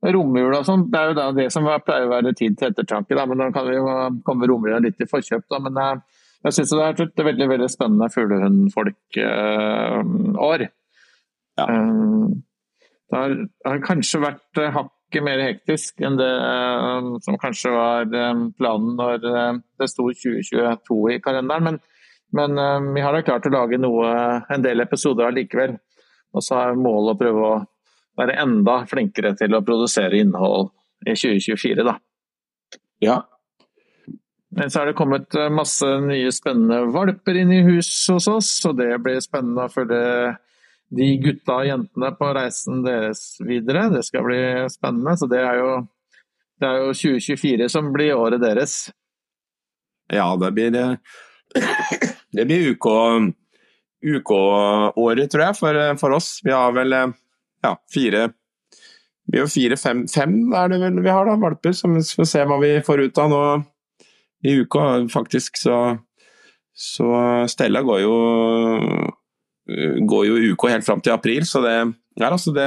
romjula 0.00 0.62
og 0.62 0.64
sånn, 0.64 0.86
det 0.88 0.98
er 0.98 1.10
jo 1.10 1.14
da 1.18 1.26
det 1.36 1.44
som 1.52 1.66
pleier 1.84 2.06
å 2.06 2.14
være 2.14 2.32
tid 2.36 2.54
til 2.58 2.68
ettertanke. 2.70 3.16
Da, 3.16 3.26
men 3.28 3.38
da 3.42 3.46
kan 3.54 3.64
vi 3.68 3.74
jo 3.76 3.84
komme 4.24 4.48
romjula 4.48 4.78
litt 4.82 5.00
i 5.02 5.08
forkjøp. 5.08 5.44
Da, 5.52 5.56
men 5.62 5.72
jeg, 5.76 5.94
jeg 6.46 6.52
syns 6.56 6.70
det 6.72 6.80
vært 6.80 7.00
et 7.04 7.26
veldig 7.28 7.48
veldig 7.50 7.70
spennende 7.72 8.12
fuglehundfolk-år. 8.14 10.60
Ja. 11.60 11.66
det 13.10 13.16
har, 13.18 13.30
har 13.66 13.78
kanskje 13.84 14.18
vært 14.22 14.52
eh, 14.62 14.72
hakket 14.72 15.22
mer 15.26 15.38
hektisk 15.42 16.00
enn 16.06 16.16
det 16.16 16.30
eh, 16.30 17.08
som 17.26 17.34
kanskje 17.42 17.70
var 17.74 18.02
eh, 18.08 18.44
planen 18.56 18.92
når 18.96 19.18
eh, 19.28 19.58
det 19.82 19.88
sto 19.92 20.04
2022 20.08 21.12
i 21.12 21.20
kalenderen. 21.20 21.64
Men, 21.66 21.76
men 22.38 22.50
eh, 22.62 22.86
vi 22.96 23.04
har 23.04 23.12
da 23.12 23.20
klart 23.26 23.48
å 23.50 23.52
lage 23.52 23.76
noe, 23.82 24.06
en 24.48 24.64
del 24.64 24.80
episoder 24.86 25.28
allikevel. 25.28 25.72
Og 26.30 26.40
så 26.46 26.54
er 26.62 26.78
målet 26.78 27.12
å 27.12 27.20
prøve 27.20 27.40
å 27.50 27.60
være 28.20 28.38
enda 28.42 28.82
flinkere 28.90 29.34
til 29.38 29.56
å 29.56 29.64
produsere 29.64 30.20
innhold 30.20 30.70
i 31.06 31.14
2024, 31.16 31.84
da. 31.86 31.96
Ja. 33.00 33.18
Men 34.56 34.70
så 34.72 34.82
er 34.82 34.90
det 34.90 34.98
kommet 34.98 35.34
eh, 35.38 35.50
masse 35.52 35.86
nye 36.04 36.30
spennende 36.34 36.82
valper 36.92 37.38
inn 37.40 37.52
i 37.54 37.62
hus 37.64 37.88
hos 38.10 38.28
oss, 38.30 38.50
og 38.68 38.76
det 38.80 38.92
blir 39.02 39.20
spennende 39.24 39.68
å 39.68 39.72
følge 39.72 40.00
de 40.90 41.08
gutta 41.22 41.60
og 41.60 41.68
jentene 41.68 42.10
på 42.18 42.30
reisen 42.34 42.82
deres 42.82 43.22
videre. 43.46 43.86
Det 43.94 44.02
skal 44.08 44.26
bli 44.26 44.40
spennende. 44.72 45.14
Så 45.16 45.28
det 45.30 45.38
er 45.46 45.60
jo, 45.60 45.74
det 46.58 46.66
er 46.66 46.80
jo 46.82 46.96
2024 46.98 47.68
som 47.70 47.92
blir 47.94 48.18
året 48.18 48.42
deres. 48.42 48.80
Ja, 50.10 50.32
det 50.40 50.50
blir 50.56 50.74
eh, 50.74 50.96
Det 52.30 52.44
blir 52.46 52.72
UK 52.74 52.86
UK-året, 54.00 55.28
tror 55.30 55.44
jeg, 55.44 55.56
for, 55.58 55.78
for 56.00 56.16
oss. 56.16 56.38
Vi 56.44 56.52
har 56.54 56.72
vel 56.72 56.94
eh, 56.96 57.10
ja, 57.64 57.74
fire 57.92 58.30
Vi 59.30 59.38
har 59.38 59.50
fire-fem 59.50 60.06
fem 60.10 60.36
er 60.56 60.72
det 60.72 60.80
vel 60.82 61.00
vi 61.04 61.12
har, 61.12 61.28
da, 61.28 61.36
valper, 61.38 61.72
Så 61.76 61.90
vi 61.92 62.02
får 62.02 62.28
se 62.28 62.44
hva 62.44 62.58
vi 62.62 62.72
får 62.86 63.06
ut 63.06 63.18
av 63.22 63.30
nå 63.30 63.42
i 64.44 64.56
uka. 64.62 65.06
Faktisk 65.12 65.60
så 65.60 65.98
Så 66.74 67.06
Stella 67.50 67.82
går 67.82 68.00
jo 68.06 68.14
går 70.10 70.26
jo 70.26 70.54
uka 70.54 70.72
helt 70.72 70.86
fram 70.86 71.00
til 71.04 71.12
april, 71.12 71.44
så 71.46 71.60
det 71.62 71.74
ja, 72.18 72.30
altså 72.30 72.50
det, 72.52 72.66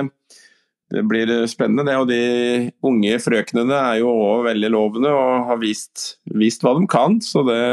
det 0.94 1.03
blir 1.10 1.32
spennende, 1.51 1.86
det. 1.88 1.98
Og 2.00 2.08
de 2.10 2.72
unge 2.86 3.17
frøknene 3.22 3.75
er 3.75 4.00
jo 4.01 4.12
òg 4.13 4.48
veldig 4.48 4.72
lovende 4.74 5.12
og 5.13 5.50
har 5.50 5.60
vist, 5.62 6.20
vist 6.32 6.63
hva 6.63 6.75
de 6.77 6.88
kan. 6.89 7.20
Så 7.22 7.44
det, 7.48 7.63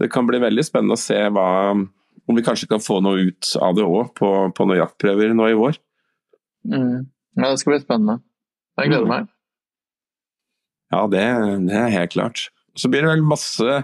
det 0.00 0.10
kan 0.12 0.28
bli 0.28 0.40
veldig 0.42 0.64
spennende 0.66 0.96
å 0.96 1.02
se 1.02 1.18
hva, 1.34 1.48
om 1.74 2.38
vi 2.38 2.46
kanskje 2.46 2.70
kan 2.70 2.82
få 2.82 3.00
noe 3.04 3.28
ut 3.28 3.52
av 3.62 3.76
det 3.76 3.86
òg 3.86 4.14
på, 4.18 4.30
på 4.56 4.68
noen 4.68 4.80
jaktprøver 4.82 5.36
nå 5.36 5.50
i 5.52 5.58
vår. 5.58 5.80
Ja, 6.70 7.50
det 7.50 7.60
skal 7.60 7.74
bli 7.74 7.82
spennende. 7.84 8.20
Jeg 8.80 8.92
gleder 8.92 9.08
meg. 9.10 9.30
Ja, 10.92 11.06
det, 11.10 11.24
det 11.66 11.78
er 11.78 11.94
helt 11.94 12.14
klart. 12.14 12.46
Så 12.76 12.90
blir 12.92 13.06
det 13.06 13.08
vel 13.14 13.24
masse 13.24 13.78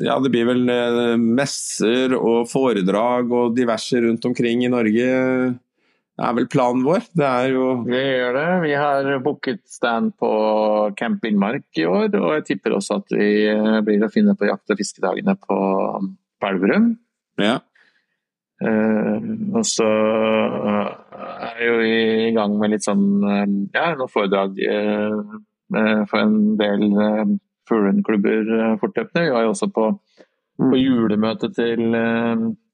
Ja, 0.00 0.16
det 0.24 0.30
blir 0.32 0.46
vel 0.48 0.64
eh, 0.72 1.12
messer 1.20 2.14
og 2.16 2.48
foredrag 2.48 3.28
og 3.36 3.52
diverse 3.56 4.00
rundt 4.00 4.24
omkring 4.24 4.64
i 4.64 4.70
Norge. 4.72 5.10
Det 6.14 6.24
er 6.24 6.36
vel 6.38 6.48
planen 6.48 6.84
vår. 6.86 7.04
Det 7.12 7.26
er 7.28 7.52
jo 7.52 7.68
Vi 7.84 8.00
gjør 8.00 8.38
det. 8.38 8.48
Vi 8.64 8.74
har 8.78 9.10
booket 9.24 9.60
stand 9.68 10.14
på 10.20 10.30
Camp 10.96 11.26
Innmark 11.28 11.66
i 11.76 11.84
år, 11.90 12.08
og 12.16 12.36
jeg 12.38 12.46
tipper 12.52 12.78
også 12.78 13.00
at 13.02 13.16
vi 13.16 13.30
blir 13.84 14.06
å 14.06 14.12
finne 14.14 14.36
på 14.38 14.48
jakt- 14.48 14.72
og 14.72 14.80
fiskedagene 14.80 15.36
på 15.42 15.58
på 16.44 16.50
Elverum. 16.52 16.92
Ja. 17.40 17.58
Eh, 18.64 19.24
og 19.54 19.64
så 19.66 19.88
eh, 19.88 21.33
er 21.44 21.64
jo 21.68 21.74
i 21.84 22.32
gang 22.36 22.56
med 22.60 22.72
litt 22.74 22.84
sånn 22.86 23.04
eh, 23.28 23.44
ja, 23.76 23.90
noen 23.98 24.10
foredrag 24.12 24.58
eh, 24.64 25.16
eh, 25.78 26.02
for 26.10 26.20
en 26.22 26.36
del 26.60 26.84
fuglehundklubber 27.68 28.50
eh, 28.58 28.74
fortløpende. 28.82 29.24
Vi 29.28 29.32
var 29.34 29.46
jo 29.46 29.52
også 29.54 29.68
på, 29.74 29.86
på 30.60 30.80
julemøte 30.80 31.50
til 31.56 31.82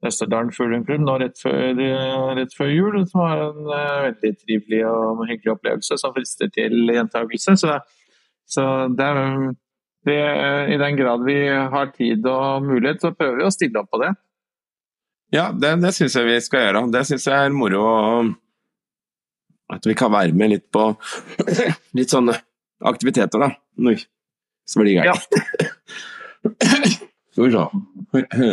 Østerdalen 0.07 0.51
fuglehundklubb 0.57 1.03
nå 1.05 1.15
rett 1.21 1.37
før, 1.41 1.77
rett 2.39 2.55
før 2.57 2.71
jul, 2.73 3.01
som 3.11 3.21
var 3.21 3.43
en 3.51 3.67
veldig 3.69 4.33
trivelig 4.41 4.81
og 4.89 5.27
hyggelig 5.29 5.53
opplevelse 5.59 5.99
som 6.01 6.15
frister 6.17 6.49
til 6.55 6.89
gjentakelse. 6.95 7.57
Så, 7.61 7.77
så 8.49 8.65
det 8.97 9.11
det, 10.09 10.17
I 10.73 10.79
den 10.81 10.97
grad 10.97 11.27
vi 11.27 11.35
har 11.53 11.91
tid 11.93 12.25
og 12.25 12.65
mulighet, 12.65 13.03
så 13.05 13.11
prøver 13.13 13.43
vi 13.43 13.45
å 13.45 13.53
stille 13.53 13.83
opp 13.83 13.91
på 13.93 13.99
det. 14.01 14.15
Ja, 15.37 15.51
det, 15.53 15.75
det 15.83 15.91
syns 15.95 16.17
jeg 16.17 16.25
vi 16.27 16.39
skal 16.43 16.65
gjøre. 16.65 16.81
Det 16.95 17.03
syns 17.07 17.27
jeg 17.29 17.37
er 17.37 17.53
moro. 17.55 17.83
å- 17.85 18.31
At 19.71 19.87
vi 19.87 19.95
kan 19.99 20.11
være 20.13 20.33
med 20.37 20.51
litt 20.55 20.67
på 20.75 20.87
litt 21.99 22.11
sånne 22.13 22.35
aktiviteter, 22.91 23.39
da. 23.43 23.51
Oi, 23.87 23.97
så 24.67 24.81
blir 24.81 24.91
det 24.91 25.05
gærent. 25.05 25.29
Skal 27.31 27.45
vi 27.47 27.53
se. 27.55 28.51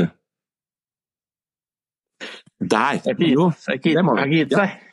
Der! 2.57 2.99
Jo, 3.21 3.51
det 3.83 4.03
må 4.05 4.15
vi. 4.17 4.21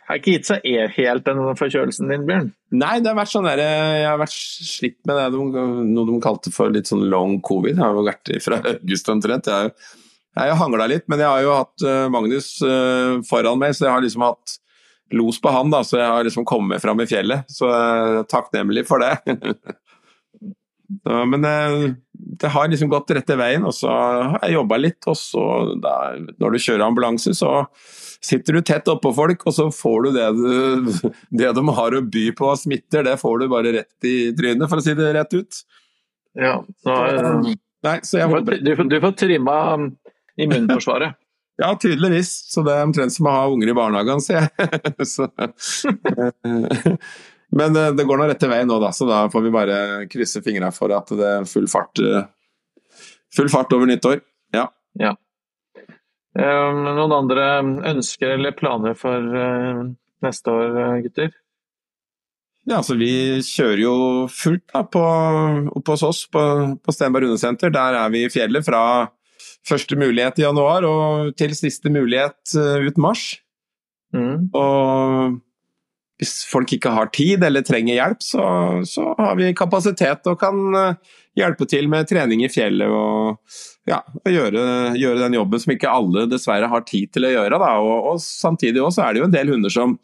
har 0.05 0.19
ikke 0.19 0.35
gitt 0.35 0.49
seg. 0.51 0.67
Helt 0.99 1.25
den 1.27 1.39
forkjølelsen 1.57 2.11
din, 2.13 2.27
Bjørn. 2.29 2.51
Nei, 2.77 2.99
det 3.01 3.09
har 3.11 3.17
vært 3.17 3.33
sånn 3.33 3.47
der, 3.49 3.63
jeg 3.65 4.05
har 4.09 4.19
vært 4.21 4.35
slitt 4.37 4.99
med 5.09 5.17
det 5.17 5.29
noe 5.39 6.07
de 6.11 6.19
kalte 6.25 6.53
for 6.53 6.73
litt 6.75 6.91
sånn 6.91 7.07
long 7.13 7.39
covid. 7.45 7.79
Jeg 7.79 7.85
har 7.85 7.97
jo 7.97 8.05
vært 8.05 8.33
i 8.37 8.41
fra 8.45 8.59
august 8.75 9.09
omtrent. 9.15 9.49
Jeg 9.49 9.55
har 9.55 9.71
jo- 9.71 9.77
jeg 10.35 10.43
har 10.43 10.49
jo 10.51 10.59
hangla 10.61 10.87
litt, 10.91 11.05
men 11.09 11.21
jeg 11.23 11.29
har 11.31 11.43
jo 11.47 11.53
hatt 11.55 11.83
eh, 11.87 12.09
Magnus 12.11 12.49
eh, 12.67 13.21
foran 13.29 13.59
meg, 13.61 13.71
så 13.79 13.87
jeg 13.87 13.93
har 13.95 14.03
liksom 14.03 14.25
hatt 14.27 14.57
los 15.13 15.41
på 15.41 15.53
han, 15.53 15.71
da, 15.73 15.83
så 15.85 15.99
jeg 16.01 16.11
har 16.11 16.27
liksom 16.27 16.47
kommet 16.49 16.83
fram 16.83 17.01
i 17.03 17.09
fjellet. 17.09 17.49
Så 17.51 17.69
er 17.71 18.23
takknemlig 18.31 18.87
for 18.89 19.03
det. 19.03 19.19
så, 21.05 21.21
men 21.31 21.45
eh, 21.49 21.91
det 22.41 22.53
har 22.55 22.71
liksom 22.71 22.91
gått 22.93 23.13
rette 23.17 23.37
veien, 23.39 23.67
og 23.67 23.75
så 23.77 23.93
har 23.93 24.41
jeg 24.43 24.57
jobba 24.57 24.81
litt. 24.81 25.01
Og 25.11 25.19
så, 25.19 25.45
da, 25.83 25.95
når 26.41 26.57
du 26.57 26.65
kjører 26.67 26.87
ambulanse, 26.87 27.35
så 27.37 27.53
sitter 28.25 28.57
du 28.57 28.65
tett 28.65 28.89
oppå 28.89 29.13
folk, 29.15 29.45
og 29.47 29.57
så 29.57 29.69
får 29.75 30.07
du 30.07 30.11
det, 30.17 30.29
du 30.39 31.11
det 31.43 31.53
de 31.59 31.67
har 31.79 31.99
å 31.99 32.05
by 32.17 32.29
på 32.39 32.53
av 32.53 32.61
smitter, 32.63 33.07
det 33.07 33.19
får 33.21 33.43
du 33.43 33.51
bare 33.53 33.75
rett 33.81 34.09
i 34.09 34.17
trynet, 34.37 34.69
for 34.71 34.81
å 34.81 34.85
si 34.85 34.97
det 34.99 35.13
rett 35.17 35.37
ut. 35.37 35.61
Ja, 36.35 36.57
så, 36.83 36.97
eh, 37.13 37.53
Nei, 37.85 37.99
så 38.07 38.17
jeg 38.17 38.31
du, 38.31 38.39
håper 38.39 38.63
du, 38.65 38.73
du 38.89 38.97
får 39.03 39.13
trimma 39.21 39.59
um, 39.77 39.91
immunforsvaret. 40.41 41.19
Ja, 41.57 41.77
tydeligvis. 41.81 42.31
Så 42.51 42.63
det 42.67 42.75
er 42.75 42.87
omtrent 42.87 43.15
som 43.15 43.29
å 43.31 43.35
ha 43.35 43.45
unger 43.51 43.71
i 43.71 43.77
barnehagen, 43.77 44.23
sier 44.23 44.49
jeg. 44.49 45.07
Så, 45.15 45.29
eh, 45.39 46.95
men 47.59 47.79
eh, 47.79 47.93
det 47.95 48.07
går 48.09 48.21
nå 48.21 48.29
rette 48.31 48.51
vei 48.51 48.63
nå, 48.67 48.81
da, 48.83 48.91
så 48.95 49.07
da 49.07 49.25
får 49.31 49.45
vi 49.45 49.53
bare 49.55 49.77
krysse 50.11 50.43
fingra 50.43 50.73
for 50.75 50.95
at 50.97 51.13
det 51.15 51.29
er 51.31 51.47
full 51.47 51.69
fart, 51.71 52.03
eh, 52.03 52.27
full 53.35 53.53
fart 53.53 53.75
over 53.77 53.91
nyttår. 53.91 54.23
Ja. 54.55 54.69
Um, 56.35 56.81
noen 56.87 57.13
andre 57.15 57.45
ønsker 57.91 58.35
eller 58.35 58.55
planer 58.59 58.95
for 58.99 59.23
neste 60.23 60.55
år, 60.55 60.79
gutter? 61.03 61.33
Ja, 62.65 62.79
altså 62.81 62.97
Vi 62.99 63.43
kjører 63.45 63.83
jo 63.83 63.97
fullt 64.33 64.65
da, 64.73 64.85
på, 64.87 65.03
oppe 65.79 65.95
hos 65.95 66.05
oss 66.07 66.23
på, 66.33 66.43
på 66.79 66.95
Stenberg 66.95 67.27
Rundesenter. 67.27 67.71
Der 67.75 67.99
er 68.01 68.15
vi 68.15 68.25
i 68.25 68.33
fjellet 68.33 68.67
fra 68.67 68.85
første 69.69 69.97
mulighet 69.99 70.39
i 70.41 70.47
januar 70.47 70.87
og 70.89 71.35
til 71.41 71.55
siste 71.57 71.93
mulighet 71.93 72.55
eh, 72.59 72.87
ut 72.89 73.01
mars. 73.01 73.27
Mm. 74.15 74.51
Og 74.55 75.41
hvis 76.21 76.45
folk 76.47 76.71
ikke 76.77 76.93
har 76.95 77.11
tid 77.15 77.43
eller 77.45 77.65
trenger 77.67 77.97
hjelp, 77.97 78.23
så, 78.23 78.45
så 78.87 79.11
har 79.19 79.35
vi 79.39 79.55
kapasitet 79.57 80.27
og 80.31 80.39
kan 80.41 80.79
eh, 80.79 81.15
hjelpe 81.41 81.67
til 81.71 81.89
med 81.91 82.09
trening 82.11 82.45
i 82.47 82.51
fjellet 82.53 82.93
og, 82.93 83.41
ja, 83.91 84.01
og 84.23 84.31
gjøre, 84.31 84.65
gjøre 85.01 85.25
den 85.25 85.39
jobben 85.41 85.65
som 85.65 85.75
ikke 85.75 85.91
alle 85.91 86.29
dessverre 86.31 86.71
har 86.71 86.85
tid 86.87 87.11
til 87.15 87.27
å 87.27 87.33
gjøre. 87.35 87.61
Og, 87.83 88.11
og 88.13 88.23
samtidig 88.23 88.85
også 88.85 89.07
er 89.07 89.15
det 89.15 89.25
jo 89.25 89.31
en 89.31 89.35
del 89.35 89.51
hunder 89.55 89.75
som, 89.75 89.97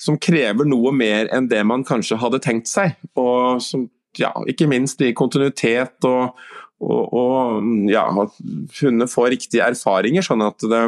som 0.00 0.16
krever 0.22 0.68
noe 0.68 0.94
mer 0.96 1.28
enn 1.34 1.50
det 1.50 1.60
man 1.66 1.84
kanskje 1.86 2.20
hadde 2.22 2.40
tenkt 2.46 2.70
seg. 2.70 2.96
Og 3.18 3.60
som, 3.64 3.84
ja, 4.18 4.32
ikke 4.48 4.70
minst 4.70 5.02
i 5.04 5.12
kontinuitet 5.16 6.08
og, 6.08 6.38
og, 6.78 7.14
og 7.14 7.90
ja, 7.90 8.04
at 8.22 8.36
hundene 8.78 9.08
får 9.10 9.32
riktige 9.34 9.66
erfaringer, 9.66 10.24
sånn 10.24 10.44
at, 10.46 10.62
det, 10.70 10.84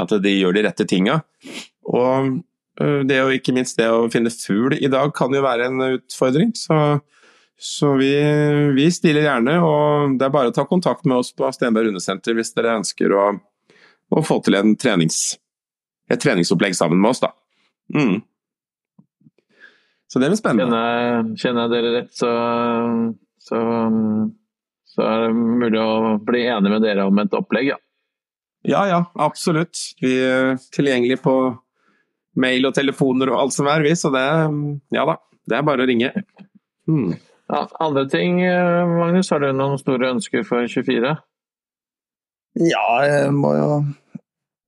at 0.00 0.14
de 0.24 0.32
gjør 0.32 0.56
de 0.56 0.64
rette 0.66 0.86
tinga. 0.88 1.20
Og 1.92 2.38
øh, 2.80 3.00
det 3.08 3.20
og 3.24 3.34
ikke 3.36 3.54
minst 3.56 3.80
det 3.80 3.90
å 3.92 4.08
finne 4.12 4.32
fugl 4.32 4.78
i 4.78 4.90
dag 4.92 5.12
kan 5.16 5.34
jo 5.34 5.44
være 5.44 5.68
en 5.68 5.86
utfordring. 5.90 6.54
Så, 6.56 6.78
så 7.60 7.92
vi, 8.00 8.12
vi 8.78 8.88
stiller 8.94 9.28
gjerne, 9.28 9.58
og 9.60 10.18
det 10.18 10.28
er 10.28 10.34
bare 10.34 10.52
å 10.52 10.56
ta 10.56 10.64
kontakt 10.68 11.04
med 11.04 11.20
oss 11.20 11.34
på 11.36 11.52
Stenberg 11.52 11.92
hundesenter 11.92 12.36
hvis 12.38 12.54
dere 12.56 12.78
ønsker 12.80 13.12
å, 13.12 13.28
å 14.12 14.24
få 14.24 14.40
til 14.46 14.56
en 14.58 14.76
trenings, 14.80 15.36
et 16.08 16.22
treningsopplegg 16.22 16.78
sammen 16.78 17.02
med 17.02 17.12
oss. 17.12 17.24
da. 17.24 17.34
Mm. 17.92 18.22
Så 20.12 20.20
det 20.20 20.28
blir 20.28 20.40
spennende. 20.40 20.76
Kjenner, 20.76 21.36
kjenner 21.40 21.64
jeg 21.64 21.72
dere 21.72 21.92
rett, 21.94 22.10
så, 22.12 22.30
så, 23.40 23.60
så 24.92 25.04
er 25.06 25.26
det 25.26 25.32
mulig 25.36 25.80
å 25.80 26.18
bli 26.22 26.44
enig 26.52 26.72
med 26.74 26.84
dere 26.84 27.08
om 27.08 27.20
et 27.22 27.34
opplegg, 27.36 27.72
ja. 27.72 27.78
Ja, 28.62 28.84
ja, 28.86 29.00
absolutt. 29.18 29.78
Vi 30.00 30.12
er 30.22 30.54
tilgjengelig 30.74 31.18
på 31.24 31.34
mail 32.38 32.68
og 32.68 32.76
telefoner 32.76 33.32
og 33.32 33.40
alt 33.40 33.56
som 33.56 33.68
er, 33.70 33.82
vi. 33.82 33.94
Så 33.98 34.12
det, 34.14 34.22
ja 34.94 35.06
da, 35.08 35.16
det 35.50 35.58
er 35.58 35.66
bare 35.66 35.82
å 35.82 35.88
ringe. 35.90 36.12
Hmm. 36.86 37.16
ja. 37.50 37.64
Andre 37.82 38.06
ting, 38.10 38.38
eh, 38.46 38.92
Magnus, 38.92 39.32
har 39.34 39.42
du 39.42 39.50
noen 39.56 39.80
store 39.80 40.12
ønsker 40.14 40.46
for 40.46 40.68
24? 40.70 41.16
Ja, 42.62 42.86
jeg 43.08 43.32
må 43.34 43.54
jo 43.56 43.68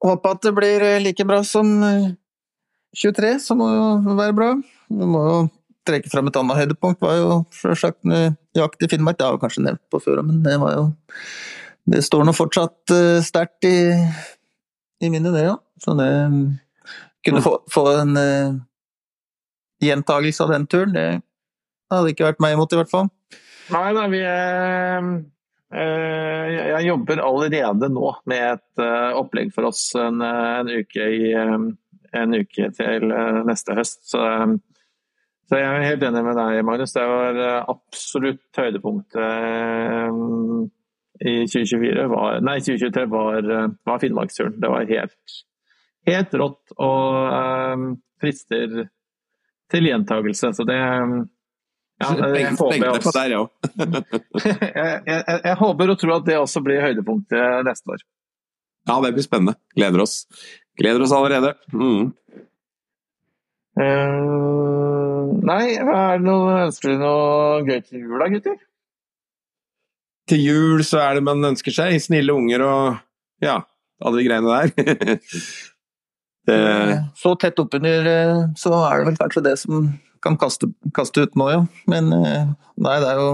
håpe 0.05 0.35
at 0.35 0.45
det 0.45 0.55
blir 0.57 0.85
like 1.05 1.27
bra 1.29 1.43
som 1.47 1.77
eh, 1.87 2.13
23, 2.99 3.37
så 3.47 3.57
må 3.59 3.71
jo 3.73 4.17
være 4.19 4.37
bra. 4.37 4.51
Vi 4.91 5.11
må 5.11 5.23
jo 5.29 5.39
trekke 5.87 6.11
fram 6.13 6.31
et 6.31 6.39
annet 6.41 6.61
høydepunkt, 6.63 7.03
var 7.05 7.19
jo 7.19 7.39
sjølsagt 7.55 8.07
jakt 8.57 8.85
i 8.85 8.89
Finnmark. 8.91 9.19
Det 9.19 9.27
har 9.27 9.37
jeg 9.37 9.43
kanskje 9.45 9.65
nevnt 9.67 9.83
på 9.93 10.01
før, 10.03 10.23
men 10.27 10.43
det 10.45 10.57
var 10.63 10.79
jo 10.79 10.87
Det 11.85 12.01
står 12.01 12.25
nå 12.25 12.33
fortsatt 12.33 12.93
uh, 12.97 13.21
sterkt 13.21 13.67
i, 13.69 13.93
i 15.05 15.11
minnet, 15.13 15.35
det, 15.37 15.43
ja. 15.51 15.59
Så 15.85 15.93
det 15.99 16.09
Kunne 17.25 17.43
få, 17.45 17.59
få 17.73 17.83
en 18.01 18.17
uh, 18.17 18.57
gjentagelse 19.85 20.45
av 20.45 20.55
den 20.55 20.67
turen, 20.71 20.97
det 20.97 21.09
hadde 21.93 22.15
ikke 22.15 22.29
vært 22.29 22.43
meg 22.43 22.57
imot, 22.57 22.73
i 22.73 22.81
hvert 22.81 22.93
fall. 22.93 23.09
Nei, 23.73 23.87
nei, 23.97 24.05
vi 24.13 24.21
eh, 24.29 25.07
eh, 25.81 26.51
Jeg 26.69 26.89
jobber 26.89 27.23
allerede 27.25 27.89
nå 27.93 28.11
med 28.31 28.45
et 28.51 28.85
eh, 28.85 29.17
opplegg 29.17 29.55
for 29.55 29.71
oss 29.71 29.87
en, 30.01 30.21
eh, 30.25 30.51
en, 30.61 30.73
uke, 30.83 31.09
i, 31.09 31.33
eh, 31.33 31.57
en 32.21 32.37
uke 32.37 32.71
til 32.77 33.09
eh, 33.09 33.41
neste 33.49 33.77
høst. 33.79 34.03
Så, 34.11 34.21
eh, 34.21 34.57
så 35.49 35.59
jeg 35.61 35.69
er 35.69 35.87
helt 35.91 36.05
enig 36.09 36.23
med 36.25 36.39
deg, 36.39 36.61
Magnus. 36.65 36.95
Det 36.97 37.05
var 37.09 37.41
eh, 37.45 37.67
absolutt 37.75 38.61
høydepunktet 38.61 39.21
eh, 39.21 40.23
i 41.21 41.35
2024. 41.45 42.07
Var, 42.15 42.39
nei, 42.47 42.57
2023 42.65 43.05
var, 43.13 43.51
eh, 43.59 43.69
var 43.91 44.01
Finnmarksturen. 44.03 44.57
Det 44.63 44.71
var 44.73 44.89
helt, 44.89 45.37
helt 46.09 46.35
rått 46.41 46.75
og 46.79 47.77
um, 47.77 47.87
frister 48.25 48.87
til 49.73 49.89
gjentagelse. 49.91 50.53
Så 50.57 50.67
det 50.69 50.79
ja, 50.81 52.09
jeg 52.35 52.57
håper 52.59 52.89
også- 52.91 53.13
jeg, 54.49 55.03
jeg, 55.07 55.23
jeg 55.45 55.57
håper 55.61 55.93
og 55.93 56.01
tror 56.01 56.17
at 56.17 56.27
det 56.27 56.41
også 56.41 56.65
blir 56.65 56.83
høydepunktet 56.83 57.69
neste 57.69 57.95
år. 57.95 58.03
Ja, 58.89 58.99
det 59.05 59.15
blir 59.17 59.25
spennende. 59.25 59.55
Gleder 59.77 60.03
oss. 60.05 60.25
Gleder 60.77 61.05
oss 61.05 61.13
allerede. 61.15 61.55
Mm. 61.73 62.11
Eh, 63.81 64.84
nei, 65.45 65.75
er 65.77 66.21
det 66.21 66.25
noe, 66.27 66.55
ønsker 66.69 66.95
du 66.95 67.03
noe 67.03 67.61
gøy 67.67 67.81
til 67.85 68.07
jul 68.07 68.23
da, 68.23 68.31
gutter? 68.33 68.57
Til 70.31 70.41
jul 70.41 70.85
så 70.87 71.03
er 71.05 71.19
det 71.19 71.25
man 71.27 71.45
ønsker 71.53 71.75
seg. 71.75 71.97
Snille 72.01 72.33
unger 72.33 72.65
og 72.65 73.45
ja, 73.45 73.59
alle 74.01 74.21
de 74.21 74.27
greiene 74.29 74.55
der. 74.55 75.19
det, 76.49 76.61
Så 77.21 77.35
tett 77.41 77.61
oppunder, 77.61 78.09
eh, 78.09 78.47
så 78.61 78.73
er 78.87 79.03
det 79.03 79.11
vel 79.11 79.19
kanskje 79.21 79.45
det 79.45 79.59
som 79.61 79.91
kan 80.25 80.39
kaste, 80.41 80.71
kaste 80.97 81.27
ut 81.27 81.37
nå, 81.37 81.51
ja. 81.53 81.61
Men 81.93 82.09
eh, 82.17 82.55
nei, 82.81 82.97
det 83.05 83.11
er 83.11 83.21
jo 83.21 83.29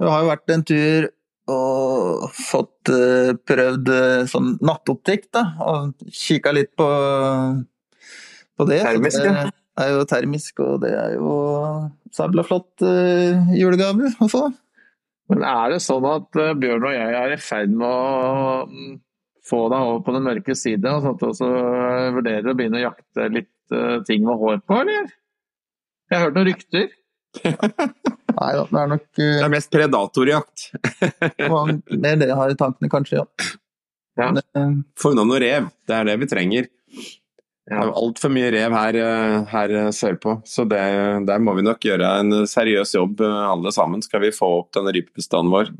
Det 0.00 0.08
har 0.08 0.22
jo 0.24 0.30
vært 0.30 0.52
en 0.54 0.66
tur 0.68 1.08
og 1.50 2.36
fått 2.36 2.92
eh, 2.92 3.32
prøvd 3.48 3.88
sånn 4.30 4.52
nattoptikk, 4.64 5.30
da. 5.34 5.46
Og 5.64 6.12
kikka 6.12 6.52
litt 6.56 6.74
på, 6.78 6.90
på 8.56 8.68
det. 8.68 8.82
Termisk, 8.84 9.24
ja. 9.24 9.48
Er 9.84 9.94
jo 9.94 10.08
termisk, 10.08 10.60
og 10.64 10.80
det 10.84 10.90
er 10.96 11.14
jo 11.16 11.34
sabla 12.14 12.44
flott 12.46 12.84
uh, 12.84 13.52
julegave 13.54 14.10
å 14.20 14.28
få. 14.30 14.48
Men 15.30 15.44
er 15.46 15.74
det 15.74 15.82
sånn 15.84 16.06
at 16.10 16.38
eh, 16.42 16.56
Bjørn 16.58 16.88
og 16.88 16.94
jeg 16.96 17.14
er 17.14 17.32
i 17.36 17.38
ferd 17.38 17.70
med 17.70 17.86
å 17.86 18.64
mm, 18.66 18.94
få 19.46 19.60
deg 19.70 19.84
over 19.86 20.00
på 20.06 20.14
den 20.16 20.26
mørke 20.26 20.56
side, 20.58 20.90
og 20.90 21.04
sånn 21.04 21.14
at 21.14 21.20
du 21.22 21.26
også 21.28 21.50
eh, 21.54 22.06
vurderer 22.16 22.50
å 22.50 22.56
begynne 22.58 22.80
å 22.80 22.86
jakte 22.88 23.28
litt 23.30 23.76
eh, 23.76 24.00
ting 24.08 24.26
med 24.26 24.40
hår 24.40 24.58
på, 24.66 24.80
eller? 24.82 25.12
Jeg 26.10 26.18
har 26.18 26.26
hørt 26.26 26.38
noen 26.40 26.50
rykter. 26.50 26.88
Nei 28.40 28.50
da, 28.56 28.64
det 28.66 28.80
er 28.80 28.90
nok 28.90 29.06
det 29.20 29.28
eh, 29.28 29.44
er 29.46 29.54
mest 29.54 29.70
predatorjakt. 29.70 30.66
mer 31.94 32.18
det 32.18 32.30
jeg 32.32 32.38
har 32.42 32.50
i 32.50 32.58
tankene, 32.58 32.90
kanskje, 32.90 33.22
ja. 33.22 33.50
Ja. 34.18 34.32
Eh, 34.34 34.76
Få 34.98 35.14
unna 35.14 35.24
noe 35.28 35.38
rev. 35.42 35.70
Det 35.86 35.94
er 35.94 36.10
det 36.10 36.16
vi 36.24 36.30
trenger. 36.30 36.70
Det 37.70 37.78
er 37.78 37.90
altfor 38.00 38.32
mye 38.34 38.48
rev 38.50 38.72
her, 38.74 38.96
eh, 38.98 39.34
her 39.52 39.72
eh, 39.78 39.90
sørpå, 39.94 40.32
så 40.48 40.64
det, 40.66 40.80
der 41.28 41.38
må 41.38 41.52
vi 41.54 41.62
nok 41.62 41.78
gjøre 41.86 42.08
en 42.18 42.32
seriøs 42.50 42.96
jobb 42.96 43.20
eh, 43.22 43.36
alle 43.46 43.70
sammen. 43.76 44.02
Skal 44.02 44.24
vi 44.24 44.32
få 44.34 44.48
opp 44.64 44.72
denne 44.74 44.90
rypebestanden 44.96 45.52
vår. 45.54 45.70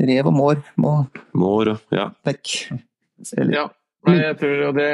rev 0.00 0.30
og 0.30 0.32
mår 0.32 0.62
må 0.80 0.94
Mår 1.36 1.74
ja. 1.92 2.06
vekk. 2.24 2.54
Eller- 3.36 3.54
Ja. 3.58 3.66
Jeg 4.08 4.38
tror, 4.40 4.72
det, 4.72 4.84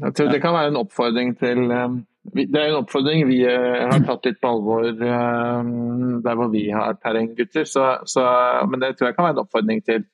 jeg 0.00 0.14
tror 0.16 0.28
det 0.32 0.40
kan 0.40 0.54
være 0.56 0.70
en 0.70 0.78
oppfordring 0.80 1.34
til 1.36 1.66
Det 1.68 2.46
er 2.56 2.70
en 2.70 2.78
oppfordring 2.78 3.26
vi 3.28 3.42
har 3.44 4.00
tatt 4.06 4.24
litt 4.24 4.38
på 4.40 4.48
alvor 4.54 4.86
der 4.88 6.34
hvor 6.38 6.48
vi 6.48 6.70
har 6.72 6.96
terrenggutter. 6.96 7.68
Så, 7.68 7.84
så, 8.08 8.24
men 8.70 8.80
det 8.80 8.94
tror 8.96 9.10
jeg 9.10 9.16
kan 9.18 9.26
være 9.28 9.36
en 9.36 9.42
oppfordring 9.44 9.84
til, 9.84 10.06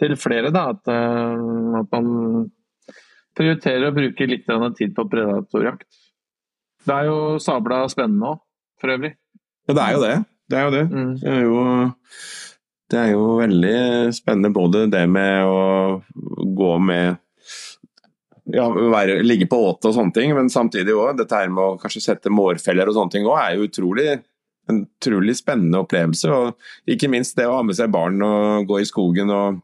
til 0.00 0.16
flere. 0.16 0.48
Da, 0.56 0.70
at, 0.72 0.88
at 0.88 1.92
man 1.92 2.48
prioriterer 3.36 3.88
å 3.88 3.94
bruke 3.96 4.28
litt 4.28 4.48
tid 4.78 4.94
på 4.96 5.06
predatorjakt. 5.12 5.86
Det 6.86 6.94
er 6.94 7.08
jo 7.10 7.36
sabla 7.42 7.84
spennende 7.90 8.34
òg, 8.34 8.42
for 8.80 8.94
øvrig. 8.94 9.12
Ja, 9.66 9.74
det 9.74 9.84
er 9.84 9.92
jo 9.92 10.02
det. 10.02 10.16
Det 10.46 10.58
er 10.58 10.64
jo 10.64 10.74
det. 10.74 10.84
Mm. 10.86 11.12
Det 11.20 11.30
er 11.32 11.42
jo, 11.42 11.60
det 12.92 12.98
er 13.00 13.12
jo 13.12 13.22
veldig 13.40 13.78
spennende 14.14 14.54
både 14.54 14.84
det 14.92 15.04
med 15.10 15.50
å 15.50 15.62
gå 16.56 16.72
med 16.78 17.22
ja, 18.54 18.68
være, 18.70 19.18
ligge 19.26 19.48
på 19.50 19.58
åte 19.72 19.90
og 19.90 19.96
sånne 19.96 20.14
ting, 20.14 20.32
men 20.36 20.52
samtidig 20.52 20.94
òg 20.94 21.18
dette 21.18 21.34
her 21.34 21.50
med 21.50 21.64
å 21.64 21.78
kanskje 21.82 22.04
sette 22.04 22.30
mårfeller 22.30 22.86
og 22.86 22.94
sånne 22.94 23.16
ting 23.16 23.26
òg 23.26 23.40
er 23.40 23.56
jo 23.56 23.66
utrolig 23.66 24.08
en 24.70 24.82
utrolig 24.82 25.36
spennende 25.38 25.80
opplevelse. 25.82 26.30
og 26.30 26.90
Ikke 26.90 27.10
minst 27.10 27.36
det 27.38 27.46
å 27.46 27.58
ha 27.58 27.64
med 27.66 27.78
seg 27.78 27.90
barn 27.94 28.22
og 28.26 28.66
gå 28.70 28.80
i 28.82 28.88
skogen 28.88 29.30
og, 29.30 29.60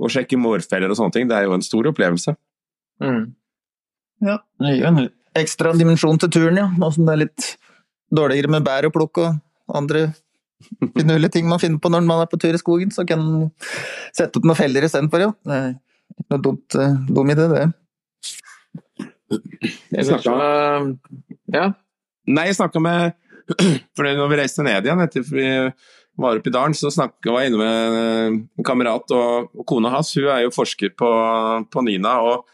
og 0.00 0.12
sjekke 0.12 0.40
mårfeller 0.40 0.92
og 0.92 0.98
sånne 0.98 1.16
ting. 1.16 1.30
Det 1.30 1.38
er 1.38 1.48
jo 1.48 1.54
en 1.56 1.64
stor 1.64 1.88
opplevelse. 1.88 2.34
Mm. 3.02 3.24
Ja, 4.24 4.38
det 4.60 4.74
gir 4.74 4.82
jo 4.84 4.90
en 4.92 5.00
ekstra 5.38 5.72
dimensjon 5.76 6.20
til 6.22 6.30
turen, 6.32 6.60
ja. 6.60 6.68
Nå 6.78 6.90
som 6.94 7.06
det 7.08 7.14
er 7.16 7.22
litt 7.24 7.48
dårligere 8.14 8.52
med 8.54 8.64
bær 8.66 8.86
å 8.88 8.92
plukke 8.94 9.26
og 9.34 9.78
andre 9.80 10.06
finurlige 10.94 11.32
ting 11.34 11.48
man 11.50 11.60
finner 11.60 11.80
på 11.82 11.90
når 11.92 12.04
man 12.06 12.22
er 12.22 12.28
på 12.30 12.38
tur 12.40 12.54
i 12.56 12.60
skogen, 12.60 12.92
så 12.94 13.04
kan 13.08 13.20
man 13.20 13.50
sette 14.14 14.38
opp 14.38 14.46
noen 14.46 14.58
feller 14.58 14.86
istedenfor, 14.86 15.24
ja. 15.26 15.32
Det 15.44 15.58
er 15.58 15.72
ikke 16.14 16.30
noe 16.36 16.44
dumt, 16.46 16.78
eh, 16.78 16.94
dum 17.10 17.32
idé, 17.34 17.48
det. 17.50 17.64
Jeg 19.90 20.06
snakket- 20.06 20.38
med 20.38 20.98
ja. 21.52 21.72
Nei, 22.26 22.46
jeg 22.46 22.56
snakka 22.56 22.80
med 22.80 23.14
For 23.96 24.04
når 24.04 24.30
vi 24.30 24.36
reiste 24.40 24.64
ned 24.64 24.86
igjen 24.86 25.02
etter 25.04 25.20
vi 25.28 25.44
var 26.16 26.38
oppe 26.38 26.48
i 26.48 26.54
dalen, 26.54 26.72
så 26.72 26.88
snakket, 26.88 27.26
var 27.32 27.42
jeg 27.42 27.50
inne 27.50 27.58
med 27.58 27.96
en 28.58 28.64
kamerat 28.64 29.10
og, 29.12 29.50
og 29.52 29.66
kona 29.66 29.90
hans. 29.90 30.14
Hun 30.14 30.28
er 30.30 30.44
jo 30.44 30.52
forsker 30.54 30.94
på, 30.96 31.08
på 31.68 31.82
Nina, 31.84 32.14
og, 32.22 32.46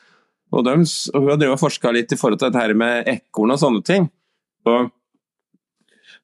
og, 0.50 0.64
de, 0.66 0.72
og 1.14 1.28
hun 1.28 1.44
har 1.46 1.60
forska 1.60 1.92
litt 1.94 2.12
i 2.14 2.18
forhold 2.18 2.40
til 2.40 2.50
dette 2.50 2.64
her 2.64 2.74
med 2.78 3.08
ekorn 3.10 3.54
og 3.54 3.60
sånne 3.62 3.84
ting. 3.86 4.08
Og 4.66 4.90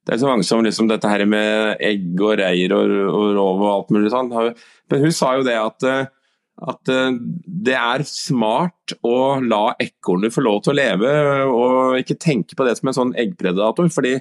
det 0.07 0.15
er 0.15 0.21
så 0.23 0.31
mange 0.31 0.47
som 0.47 0.63
liksom 0.63 0.91
dette 0.91 1.11
her 1.11 1.25
med 1.31 1.81
egg 1.83 2.21
og 2.21 2.37
reir 2.41 2.75
og, 2.75 2.93
og 3.11 3.31
rov 3.39 3.63
og 3.63 3.71
alt 3.73 3.95
mulig 3.95 4.13
sånn. 4.15 4.31
Men 4.31 5.03
hun 5.03 5.15
sa 5.15 5.33
jo 5.39 5.47
det 5.47 5.57
at 5.59 5.87
eh, 5.87 6.05
at 6.57 6.89
eh, 6.89 7.17
det 7.45 7.75
er 7.77 8.05
smart 8.09 8.95
å 9.05 9.37
la 9.45 9.75
ekornet 9.83 10.33
få 10.33 10.45
lov 10.47 10.63
til 10.65 10.73
å 10.73 10.79
leve, 10.79 11.11
og 11.51 11.99
ikke 12.01 12.17
tenke 12.21 12.57
på 12.57 12.65
det 12.65 12.79
som 12.79 12.91
en 12.91 12.97
sånn 12.97 13.13
eggpredator. 13.21 13.91
fordi 13.93 14.17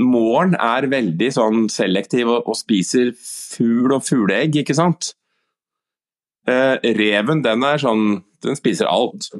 måren 0.00 0.56
er 0.60 0.88
veldig 0.92 1.28
sånn 1.32 1.68
selektiv 1.72 2.28
og, 2.28 2.48
og 2.48 2.56
spiser 2.56 3.12
fugl 3.16 3.96
og 3.96 4.04
fugleegg, 4.04 4.56
ikke 4.60 4.76
sant? 4.76 5.12
Eh, 6.46 6.76
reven 6.98 7.40
den 7.44 7.62
er 7.64 7.80
sånn, 7.80 8.22
den 8.44 8.56
spiser 8.58 8.88
alt. 8.90 9.30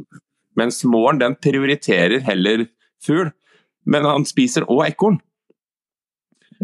Mens 0.57 0.83
måren 0.89 1.19
den 1.21 1.35
prioriterer 1.37 2.23
heller 2.25 2.67
fugl. 3.05 3.33
Men 3.85 4.07
han 4.09 4.25
spiser 4.25 4.65
òg 4.71 4.87
ekorn. 4.87 5.19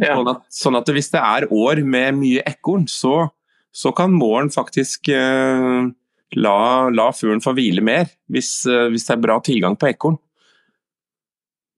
ja. 0.00 0.14
Sånn 0.16 0.30
at, 0.32 0.42
sånn 0.49 0.78
at 0.78 0.88
hvis 0.94 1.11
det 1.12 1.20
er 1.20 1.49
år 1.52 1.82
med 1.85 2.14
mye 2.23 2.44
ekorn, 2.49 2.87
så, 2.88 3.26
så 3.75 3.92
kan 3.92 4.14
måren 4.16 4.49
faktisk 4.54 5.11
eh, 5.12 5.90
la, 6.40 6.56
la 6.88 7.11
fuglen 7.12 7.42
få 7.44 7.52
hvile 7.59 7.85
mer, 7.85 8.09
hvis, 8.32 8.54
eh, 8.70 8.87
hvis 8.94 9.04
det 9.11 9.16
er 9.18 9.25
bra 9.26 9.37
tilgang 9.44 9.76
på 9.76 9.90
ekorn. 9.90 10.16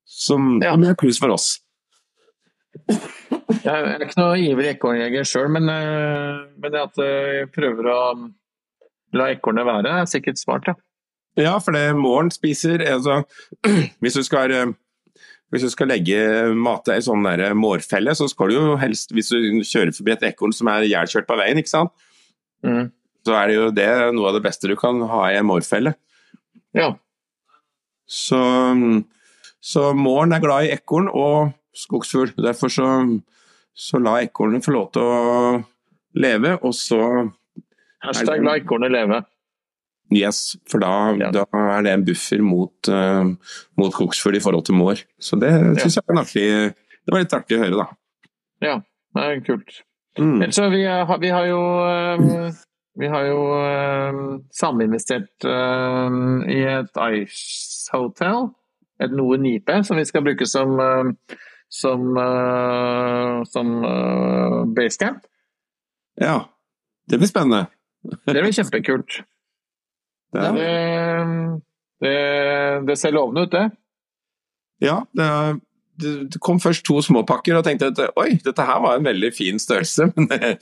Som 0.07 0.61
Ja. 0.63 0.77
er 0.77 0.95
pluss 0.95 1.19
for 1.19 1.33
oss. 1.35 1.57
Jeg 3.63 3.73
er 3.73 4.03
ikke 4.05 4.21
noe 4.21 4.39
ivrig 4.41 4.71
ekornjeger 4.77 5.27
sjøl, 5.29 5.49
men, 5.53 5.69
eh, 5.73 6.47
men 6.61 6.73
det 6.73 6.81
at 6.85 6.97
jeg 7.03 7.51
prøver 7.55 7.89
å 7.91 7.99
la 9.17 9.29
ekornet 9.33 9.69
være, 9.69 10.01
er 10.03 10.11
sikkert 10.11 10.41
smart, 10.41 10.71
ja. 10.71 10.79
Ja, 11.39 11.57
for 11.65 11.73
det 11.73 11.95
måren 11.97 12.29
spiser 12.33 12.83
altså, 12.85 13.23
hvis, 14.05 14.17
du 14.19 14.23
skal, 14.27 14.53
eh, 14.53 14.73
hvis 15.53 15.65
du 15.65 15.71
skal 15.73 15.89
legge 15.89 16.19
mat 16.53 16.91
i 16.93 16.99
sånn 17.05 17.25
der 17.25 17.57
mårfelle, 17.57 18.13
så 18.17 18.29
skal 18.29 18.53
du 18.53 18.59
jo 18.59 18.75
helst, 18.81 19.15
hvis 19.17 19.33
du 19.33 19.63
kjører 19.65 19.95
forbi 19.97 20.13
et 20.13 20.27
ekorn 20.33 20.53
som 20.57 20.69
er 20.73 20.85
ihjelkjørt 20.89 21.29
på 21.29 21.39
veien, 21.41 21.61
ikke 21.61 21.73
sant? 21.73 21.95
Mm. 22.63 22.93
så 23.27 23.35
er 23.35 23.49
det 23.51 23.55
jo 23.57 23.71
det 23.75 23.89
noe 24.15 24.29
av 24.29 24.37
det 24.37 24.45
beste 24.45 24.69
du 24.71 24.77
kan 24.79 25.01
ha 25.11 25.25
i 25.33 25.39
en 25.39 25.49
mårfelle. 25.49 25.97
Ja. 26.79 26.93
Så, 28.07 28.39
så 29.59 29.83
måren 29.99 30.35
er 30.37 30.43
glad 30.43 30.69
i 30.69 30.73
ekorn 30.77 31.09
og 31.11 31.51
skogsfugl. 31.75 32.37
Derfor 32.39 32.71
så, 32.71 32.89
så 33.75 33.99
la 34.03 34.21
ekornet 34.23 34.67
få 34.67 34.77
lov 34.77 34.89
til 34.95 35.07
å 35.07 35.19
leve, 36.23 36.55
og 36.63 36.75
så 36.77 37.01
Hashtag 38.03 38.43
la 38.45 38.57
ekornet 38.59 38.91
leve. 38.93 39.23
Yes, 40.13 40.57
for 40.69 40.79
da, 40.83 40.91
Ja. 41.17 41.31
da 41.33 41.45
er 41.55 41.83
det 41.87 41.93
en 41.93 42.05
buffer 42.05 42.43
mot, 42.45 42.89
uh, 42.89 43.25
mot 43.79 43.93
koksfugl 43.95 44.37
i 44.37 44.41
forhold 44.45 44.67
til 44.67 44.75
mår. 44.77 45.01
Så 45.21 45.39
det 45.41 45.53
syns 45.81 45.97
jeg 45.97 46.05
var 46.09 46.21
artig 46.25 46.75
Det 47.07 47.11
var 47.15 47.19
litt 47.25 47.33
artig 47.35 47.57
å 47.57 47.63
høre, 47.65 47.79
da. 47.81 47.87
Ja, 48.63 48.75
det 49.17 49.23
er 49.25 49.41
kult. 49.47 49.81
Mm. 50.19 50.43
Ellers 50.43 50.55
så 50.55 50.69
vi, 50.71 50.85
har- 50.85 51.19
vi 51.19 51.29
har 51.33 51.47
jo 51.49 51.61
eh, 51.89 52.53
vi 53.01 53.09
har 53.09 53.25
jo 53.25 53.39
eh, 53.65 54.21
saminvestert 54.53 55.47
eh, 55.49 56.19
i 56.53 56.61
et 56.77 57.01
Ice 57.25 57.89
Hotel, 57.93 58.51
et 59.01 59.11
noe 59.11 59.39
nipe, 59.41 59.81
som 59.85 59.97
vi 59.97 60.05
skal 60.05 60.23
bruke 60.23 60.47
som 60.47 60.79
eh, 60.79 61.37
som, 61.73 62.05
eh, 62.21 63.43
som 63.49 63.85
eh, 63.85 64.65
basecamp. 64.77 65.23
Ja. 66.21 66.45
Det 67.09 67.19
blir 67.19 67.27
spennende. 67.33 67.67
Det 68.03 68.35
blir 68.43 68.53
kjempekult. 68.57 69.21
Det 70.33 70.47
Det, 70.57 70.71
det, 72.03 72.17
det 72.89 72.97
ser 72.99 73.13
lovende 73.15 73.45
ut, 73.47 73.53
det. 73.53 73.67
ja, 74.83 74.97
det, 75.15 75.27
det 76.33 76.41
kom 76.43 76.59
først 76.59 76.83
to 76.89 76.97
småpakker 77.05 77.55
og 77.61 77.65
tenkte 77.67 77.91
at 77.93 78.01
oi, 78.19 78.33
dette 78.43 78.65
her 78.67 78.81
var 78.83 78.97
en 78.99 79.05
veldig 79.07 79.31
fin 79.37 79.61
størrelse. 79.63 80.09
Men 80.17 80.27
det, 80.33 80.57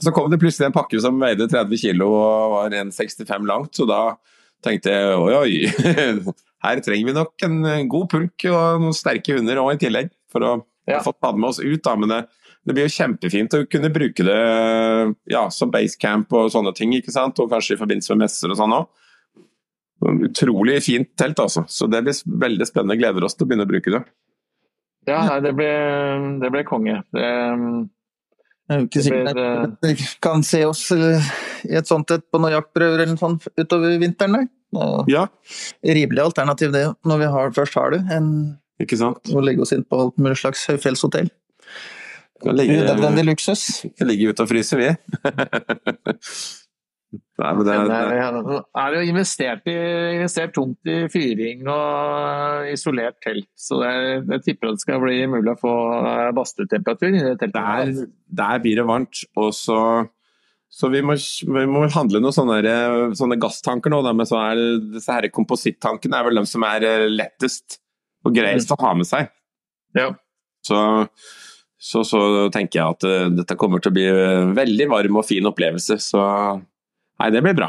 så 0.00 0.12
kom 0.14 0.30
det 0.32 0.38
plutselig 0.40 0.70
en 0.70 0.76
pakke 0.76 1.00
som 1.02 1.18
veide 1.20 1.48
30 1.52 1.82
kg 1.82 2.06
og 2.06 2.54
var 2.54 2.70
1,65 2.80 3.50
langt, 3.50 3.74
så 3.76 3.84
da 3.90 4.00
tenkte 4.64 4.94
jeg 4.94 5.18
oi, 5.20 5.34
oi. 5.42 6.32
Her 6.66 6.80
trenger 6.82 7.10
vi 7.10 7.12
nok 7.18 7.44
en 7.46 7.58
god 7.92 8.08
pulk 8.14 8.46
og 8.48 8.80
noen 8.86 8.96
sterke 8.96 9.36
hunder 9.36 9.60
òg 9.60 9.74
i 9.76 9.82
tillegg, 9.84 10.08
for 10.32 10.46
å 10.48 10.54
Ja. 10.88 11.00
få 11.02 11.12
ta 11.18 11.32
det 11.34 11.40
med 11.42 11.48
oss 11.50 11.58
ut. 11.60 11.82
Da. 11.84 11.92
Men 11.98 12.08
det, 12.14 12.18
det 12.66 12.74
blir 12.74 12.88
jo 12.88 12.94
kjempefint 12.96 13.54
å 13.54 13.64
kunne 13.70 13.92
bruke 13.94 14.24
det 14.26 14.38
ja, 15.30 15.44
som 15.54 15.70
basecamp 15.70 16.32
og 16.34 16.50
sånne 16.50 16.72
ting, 16.74 16.94
ikke 16.98 17.14
sant? 17.14 17.38
og 17.38 17.52
kanskje 17.52 17.76
i 17.76 17.80
forbindelse 17.80 18.14
med 18.14 18.24
messer 18.24 18.50
og 18.50 18.58
sånn 18.58 18.74
òg. 18.74 18.88
Utrolig 20.26 20.80
fint 20.84 21.12
telt, 21.18 21.38
altså. 21.40 21.62
Så 21.70 21.86
det 21.90 22.02
blir 22.04 22.18
veldig 22.46 22.66
spennende. 22.68 22.98
Gleder 22.98 23.26
oss 23.26 23.38
til 23.38 23.46
å 23.46 23.50
begynne 23.50 23.66
å 23.68 23.70
bruke 23.70 23.94
det. 23.94 24.02
Ja, 25.06 25.20
nei, 25.28 25.38
det 25.44 25.54
ble, 25.56 25.70
det 26.42 26.50
blir 26.52 26.66
konge. 26.66 26.98
Det, 27.14 27.30
Det 28.66 28.74
er 28.74 28.82
jo 28.82 28.88
ikke 28.88 29.04
sikkert 29.06 29.40
at 29.44 29.86
vi 29.86 30.10
kan 30.26 30.42
se 30.46 30.64
oss 30.66 30.82
eh, 30.94 31.30
i 31.70 31.78
et 31.78 31.86
sånt 31.86 32.10
et 32.10 32.26
på 32.26 32.42
noen 32.42 32.56
jaktprøver 32.56 32.98
eller 33.04 33.14
noe 33.14 33.22
sånt 33.22 33.46
utover 33.54 33.94
vinteren. 34.02 34.40
nei. 34.40 34.46
Ja, 35.08 35.28
Rimelig 35.86 36.24
alternativ 36.24 36.74
det, 36.74 36.88
når 37.06 37.22
vi 37.22 37.28
har, 37.36 37.52
først 37.54 37.78
har 37.78 37.94
det, 37.94 38.02
enn 38.12 38.32
å 38.82 39.40
legge 39.40 39.62
oss 39.62 39.72
inn 39.72 39.86
på 39.86 40.02
alt 40.02 40.18
mulig 40.20 40.36
slags 40.42 40.66
høyfjellshotell. 40.68 41.30
Ligge, 42.44 42.82
Unødvendig 42.82 43.24
luksus. 43.24 43.86
ligge 44.04 44.30
ute 44.30 44.44
og 44.44 44.50
fryse, 44.50 44.76
vi. 44.76 44.90
Nei, 47.36 47.50
men 47.52 47.62
det, 47.68 47.74
det, 47.86 47.96
det 48.08 48.56
er 48.80 48.94
jo 48.96 49.02
investert, 49.10 49.68
i, 49.68 49.76
investert 50.16 50.54
tungt 50.56 50.88
i 50.88 50.96
fyring 51.12 51.68
og 51.70 52.68
isolert 52.72 53.18
telt, 53.24 53.48
så 53.60 53.78
det, 53.82 53.92
jeg 54.32 54.42
tipper 54.46 54.70
at 54.70 54.78
det 54.78 54.84
skal 54.84 55.02
bli 55.04 55.18
mulig 55.30 55.52
å 55.52 55.60
få 55.60 55.72
eh, 56.00 56.32
badstuetemperatur 56.36 57.10
i 57.12 57.22
det 57.22 57.34
teltet. 57.42 57.56
der, 57.60 58.10
der 58.40 58.62
blir 58.64 58.80
det 58.80 58.86
varmt. 58.88 59.22
Og 59.38 59.52
så, 59.56 59.78
så 60.72 60.90
vi, 60.92 61.04
må, 61.04 61.16
vi 61.16 61.64
må 61.70 61.86
handle 61.94 62.24
noen 62.24 62.36
sånne, 62.36 62.76
sånne 63.20 63.40
gasstanker 63.40 63.92
nå. 63.92 64.02
Da, 64.06 64.16
men 64.16 64.28
så 64.28 64.40
er 64.42 64.62
disse 64.96 65.18
her 65.18 65.28
komposittankene 65.32 66.20
er 66.20 66.28
vel 66.30 66.40
de 66.40 66.46
som 66.48 66.64
er 66.68 66.88
eh, 66.88 67.08
lettest 67.12 67.80
og 68.26 68.34
greiest 68.36 68.72
å 68.72 68.80
ha 68.80 68.94
med 68.98 69.08
seg. 69.08 69.28
Ja. 69.96 70.10
Så, 70.66 70.80
så, 71.78 72.02
så 72.08 72.20
tenker 72.54 72.80
jeg 72.80 72.96
at 72.96 73.06
uh, 73.06 73.26
dette 73.36 73.56
kommer 73.60 73.82
til 73.82 73.92
å 73.92 73.96
bli 73.96 74.06
en 74.08 74.54
veldig 74.56 74.88
varm 74.92 75.20
og 75.20 75.26
fin 75.28 75.46
opplevelse. 75.48 75.98
Så 76.02 76.22
nei, 76.22 77.28
det 77.34 77.42
blir 77.44 77.56
bra. 77.58 77.68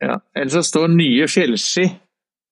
Ja. 0.00 0.20
Ellers 0.36 0.56
så 0.56 0.62
står 0.66 0.88
nye 0.94 1.26
fjellski. 1.28 1.86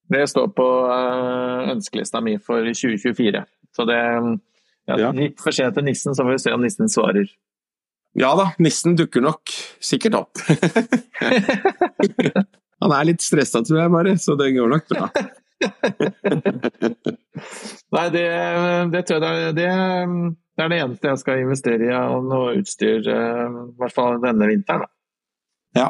Det 0.08 0.24
står 0.32 0.48
på 0.56 0.66
uh, 0.88 1.70
ønskelista 1.74 2.20
mi 2.24 2.38
for 2.42 2.66
2024. 2.66 3.44
Så 3.76 3.88
det 3.88 4.00
ja, 4.88 4.96
Ja. 4.96 5.10
Sent 5.52 5.74
til 5.76 5.84
nissen, 5.84 6.14
så 6.16 6.24
får 6.24 6.32
vi 6.32 6.38
se 6.40 6.52
om 6.56 6.62
nissen 6.64 6.88
svarer. 6.88 7.28
Ja 8.18 8.30
da, 8.38 8.46
nissen 8.58 8.96
dukker 8.96 9.20
nok 9.20 9.52
sikkert 9.84 10.14
opp. 10.16 10.40
Han 12.82 12.94
er 12.94 13.04
litt 13.10 13.22
stressa, 13.22 13.60
tror 13.66 13.80
jeg 13.82 13.90
bare, 13.92 14.16
så 14.22 14.34
det 14.38 14.54
går 14.56 14.68
nok 14.72 14.84
bra. 14.88 15.10
Nei, 17.98 18.08
det, 18.14 18.26
det 18.94 19.02
tror 19.08 19.24
jeg 19.24 19.54
det 19.54 19.54
det, 19.58 19.70
det 20.58 20.64
er 20.64 20.70
det 20.72 20.80
eneste 20.84 21.10
jeg 21.10 21.22
skal 21.22 21.40
investere 21.42 21.88
i 21.88 21.94
av 21.94 22.20
noe 22.26 22.56
utstyr, 22.60 23.02
eh, 23.02 23.46
i 23.48 23.78
hvert 23.80 23.94
fall 23.94 24.20
denne 24.22 24.50
vinteren. 24.50 24.84
Da. 24.84 24.90
Ja. 25.78 25.88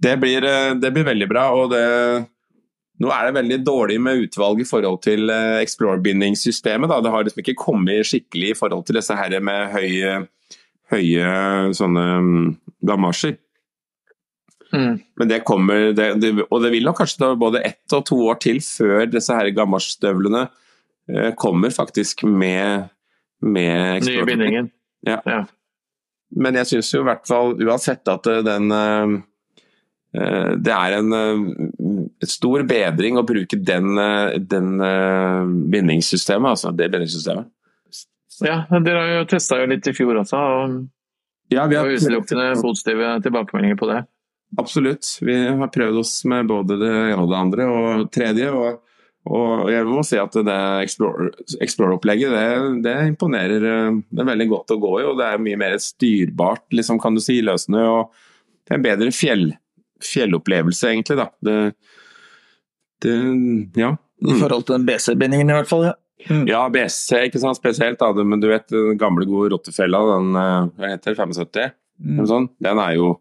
Det 0.00 0.16
blir, 0.22 0.46
eh, 0.46 0.74
det 0.80 0.92
blir 0.94 1.08
veldig 1.10 1.28
bra. 1.30 1.48
og 1.54 1.72
det 1.74 1.86
nå 3.00 3.08
er 3.14 3.26
det 3.26 3.36
veldig 3.38 3.58
dårlig 3.64 3.96
med 4.02 4.26
utvalg 4.26 4.58
i 4.60 4.68
forhold 4.68 4.98
til 5.06 5.30
eh, 5.32 5.60
Explore-bindingssystemet. 5.64 6.90
Det 6.90 7.12
har 7.14 7.24
liksom 7.24 7.40
ikke 7.40 7.62
kommet 7.62 8.08
skikkelig 8.08 8.50
i 8.52 8.58
forhold 8.58 8.84
til 8.86 8.98
disse 8.98 9.16
her 9.16 9.38
med 9.40 9.70
høye, 9.72 10.18
høye 10.92 11.30
sånne 11.76 12.04
mm, 12.26 12.50
gamasjer. 12.90 13.38
Mm. 14.70 14.98
Men 15.18 15.30
det 15.30 15.40
kommer, 15.48 15.90
det, 15.96 16.12
det, 16.22 16.34
og 16.46 16.62
det 16.62 16.72
vil 16.74 16.86
nok 16.86 17.00
kanskje 17.02 17.22
ta 17.24 17.30
både 17.38 17.62
ett 17.66 17.96
og 17.96 18.04
to 18.06 18.18
år 18.30 18.38
til 18.42 18.60
før 18.62 19.08
disse 19.10 19.34
her 19.34 19.50
gamasjstøvlene 19.56 20.44
eh, 21.10 21.32
kommer 21.38 21.74
faktisk 21.74 22.22
med, 22.28 22.90
med 23.42 24.06
Nye 24.06 24.28
bindingen. 24.28 24.70
Ja. 25.06 25.18
Ja. 25.26 25.40
Men 26.30 26.58
jeg 26.60 26.68
syns 26.70 26.92
jo 26.94 27.02
i 27.02 27.08
hvert 27.08 27.26
fall 27.28 27.56
uansett 27.58 28.06
at 28.10 28.28
eh, 28.30 28.42
den 28.46 28.70
eh, 28.74 29.16
eh, 30.14 30.52
Det 30.62 30.74
er 30.76 30.98
en 31.00 31.16
eh, 31.16 32.28
stor 32.30 32.64
bedring 32.68 33.18
å 33.18 33.26
bruke 33.26 33.58
den, 33.58 33.98
den 34.46 34.70
bindingssystemet, 35.72 36.54
altså 36.54 36.74
det 36.76 36.90
bindingssystemet. 36.92 37.50
Ja, 38.40 38.62
dere 38.70 39.00
har 39.02 39.10
jo 39.18 39.26
testa 39.28 39.58
litt 39.68 39.88
i 39.90 39.96
fjor 39.96 40.22
også, 40.22 40.38
og 40.38 40.78
Ja, 41.50 41.66
vi 41.66 41.76
har 41.76 41.88
utelukkende 41.90 42.54
positive 42.62 43.16
tilbakemeldinger 43.24 43.76
på 43.76 43.88
det. 43.90 44.04
Absolutt. 44.58 45.06
Vi 45.22 45.34
har 45.46 45.68
prøvd 45.70 45.98
oss 46.00 46.24
med 46.28 46.48
både 46.50 46.78
det 46.80 46.88
ene 46.90 47.20
og 47.22 47.28
det 47.30 47.38
andre 47.38 47.66
og 47.70 48.08
tredje. 48.12 48.48
Og, 48.50 48.80
og 49.30 49.70
jeg 49.70 49.86
må 49.86 50.02
si 50.06 50.18
at 50.18 50.34
det 50.46 50.56
Explore-opplegget 51.62 52.32
det, 52.34 52.46
det 52.86 52.96
imponerer. 53.12 53.66
eh, 53.70 54.00
Det 54.10 54.24
er 54.24 54.30
veldig 54.32 54.48
godt 54.50 54.74
å 54.74 54.80
gå 54.82 54.92
i, 55.00 55.06
og 55.06 55.18
det 55.20 55.28
er 55.30 55.44
mye 55.44 55.60
mer 55.60 55.78
styrbart, 55.82 56.66
liksom, 56.74 56.98
kan 57.02 57.14
du 57.14 57.22
si, 57.22 57.38
løsende. 57.46 57.84
Og 57.86 58.10
det 58.66 58.74
er 58.74 58.80
en 58.80 58.86
bedre 58.88 59.14
fjell, 59.14 59.46
fjellopplevelse, 60.02 60.90
egentlig. 60.94 61.20
da. 61.20 61.28
Det, 61.46 61.58
det 63.06 63.16
ja. 63.80 63.94
I 64.20 64.36
forhold 64.36 64.66
til 64.68 64.76
den 64.78 64.86
BC-bindingen 64.90 65.48
i 65.52 65.58
hvert 65.60 65.70
fall, 65.70 65.86
ja. 65.92 65.96
Mm. 66.28 66.42
Ja, 66.50 66.66
BC, 66.68 67.14
ikke 67.30 67.40
sant, 67.40 67.56
spesielt. 67.56 67.96
da, 68.02 68.10
Men 68.12 68.42
du 68.42 68.50
vet 68.50 68.66
den 68.68 68.98
gamle, 69.00 69.24
gode 69.30 69.54
rottefella, 69.54 70.02
den 70.18 70.34
eh, 70.36 70.66
hva 70.76 70.90
heter 70.92 71.14
det, 71.14 71.22
75? 71.22 71.70
Mm. 72.00 72.18
Sånn, 72.28 72.50
den 72.60 72.80
er 72.82 72.96
jo 72.98 73.14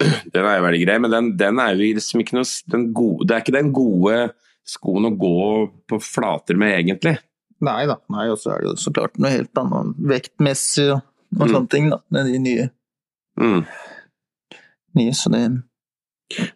den 0.32 0.44
er 0.46 0.56
jo 0.58 0.64
veldig 0.66 0.80
grei, 0.86 0.96
men 1.04 1.10
den, 1.14 1.28
den 1.40 1.60
er 1.62 1.74
jo 1.76 1.90
liksom 1.98 2.22
ikke 2.22 2.38
noe 2.38 2.48
den 2.72 2.88
gode, 2.96 3.26
Det 3.28 3.36
er 3.36 3.44
ikke 3.44 3.56
den 3.58 3.72
gode 3.76 4.16
skoen 4.66 5.08
å 5.08 5.14
gå 5.18 5.34
på 5.90 5.98
flater 6.02 6.58
med, 6.58 6.76
egentlig. 6.80 7.16
Nei 7.62 7.82
da. 7.90 7.96
Nei, 8.10 8.28
og 8.30 8.38
så 8.42 8.54
er 8.54 8.62
det 8.62 8.70
jo 8.72 8.76
så 8.82 8.92
klart 8.94 9.18
noe 9.22 9.30
helt 9.30 9.58
annet 9.58 9.98
vektmessig 10.12 10.88
og, 10.94 11.02
og 11.38 11.46
Mm. 11.46 11.52
sånne 11.54 11.70
ting, 11.70 11.90
da. 11.90 11.98
Med 12.10 12.26
de 12.30 12.38
nye, 12.42 12.70
Mm. 13.40 13.62
nye 14.98 15.12
så 15.16 15.30
det 15.32 15.42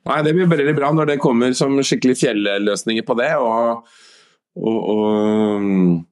Nei, 0.06 0.22
Det 0.22 0.32
blir 0.34 0.46
veldig 0.48 0.74
bra 0.76 0.90
når 0.92 1.06
det 1.06 1.20
kommer 1.20 1.52
som 1.56 1.76
skikkelig 1.84 2.16
fjelløsninger 2.20 3.04
på 3.04 3.16
det. 3.18 3.30
Og, 3.36 3.84
og, 4.56 4.78
og 4.92 5.60
mm, 5.60 6.06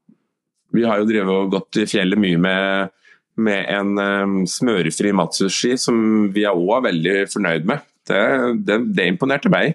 vi 0.74 0.84
har 0.84 0.98
jo 1.00 1.06
drevet 1.08 1.32
og 1.32 1.50
gått 1.54 1.78
i 1.80 1.86
fjellet 1.88 2.20
mye 2.20 2.40
med, 2.40 2.90
med 3.36 3.66
en 3.72 3.98
um, 3.98 4.34
smørefri 4.48 5.10
matsushi 5.16 5.74
som 5.80 6.28
vi 6.34 6.44
òg 6.46 6.68
er 6.78 6.84
veldig 6.88 7.16
fornøyd 7.32 7.66
med. 7.68 7.82
Det, 8.06 8.20
det, 8.68 8.78
det 8.94 9.08
imponerte 9.10 9.50
meg. 9.52 9.74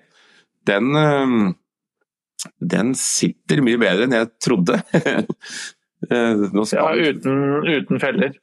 Den, 0.69 0.93
um, 0.95 1.50
den 2.62 2.93
sitter 2.98 3.63
mye 3.65 3.80
bedre 3.82 4.08
enn 4.08 4.17
jeg 4.19 4.32
trodde. 4.43 4.80
Eh, 6.00 6.45
Ja, 6.72 6.86
uten, 6.95 7.39
uten 7.67 8.00
feller. 8.00 8.38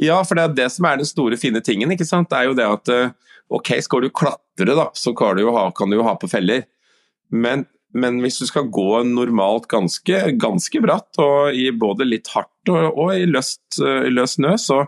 ja, 0.00 0.14
for 0.24 0.38
det 0.38 0.44
er 0.46 0.54
det 0.56 0.68
som 0.72 0.86
er 0.88 0.96
den 0.96 1.04
store 1.04 1.36
fine 1.36 1.60
tingen. 1.60 1.90
ikke 1.92 2.06
sant? 2.08 2.30
Det 2.30 2.38
er 2.38 2.46
jo 2.48 2.54
det 2.56 2.64
at 2.64 2.88
eh, 2.94 3.10
ok, 3.52 3.74
skal 3.84 4.06
du 4.06 4.08
klatre, 4.08 4.72
da, 4.72 4.86
så 4.96 5.12
kan 5.12 5.36
du 5.36 5.42
jo 5.42 5.52
ha, 5.52 5.66
kan 5.76 5.92
du 5.92 5.98
jo 5.98 6.06
ha 6.06 6.14
på 6.16 6.30
feller. 6.32 6.64
Men, 7.28 7.66
men 7.96 8.18
hvis 8.20 8.40
du 8.42 8.46
skal 8.48 8.68
gå 8.72 9.02
normalt 9.08 9.68
ganske, 9.70 10.20
ganske 10.40 10.80
bratt, 10.84 11.08
og 11.22 11.56
i 11.56 11.70
både 11.72 12.06
litt 12.08 12.28
hardt 12.34 12.72
og, 12.72 12.98
og 13.00 13.14
i 13.16 13.24
løst, 13.28 13.78
eh, 13.80 14.10
løs 14.12 14.36
snø, 14.36 14.56
så, 14.60 14.82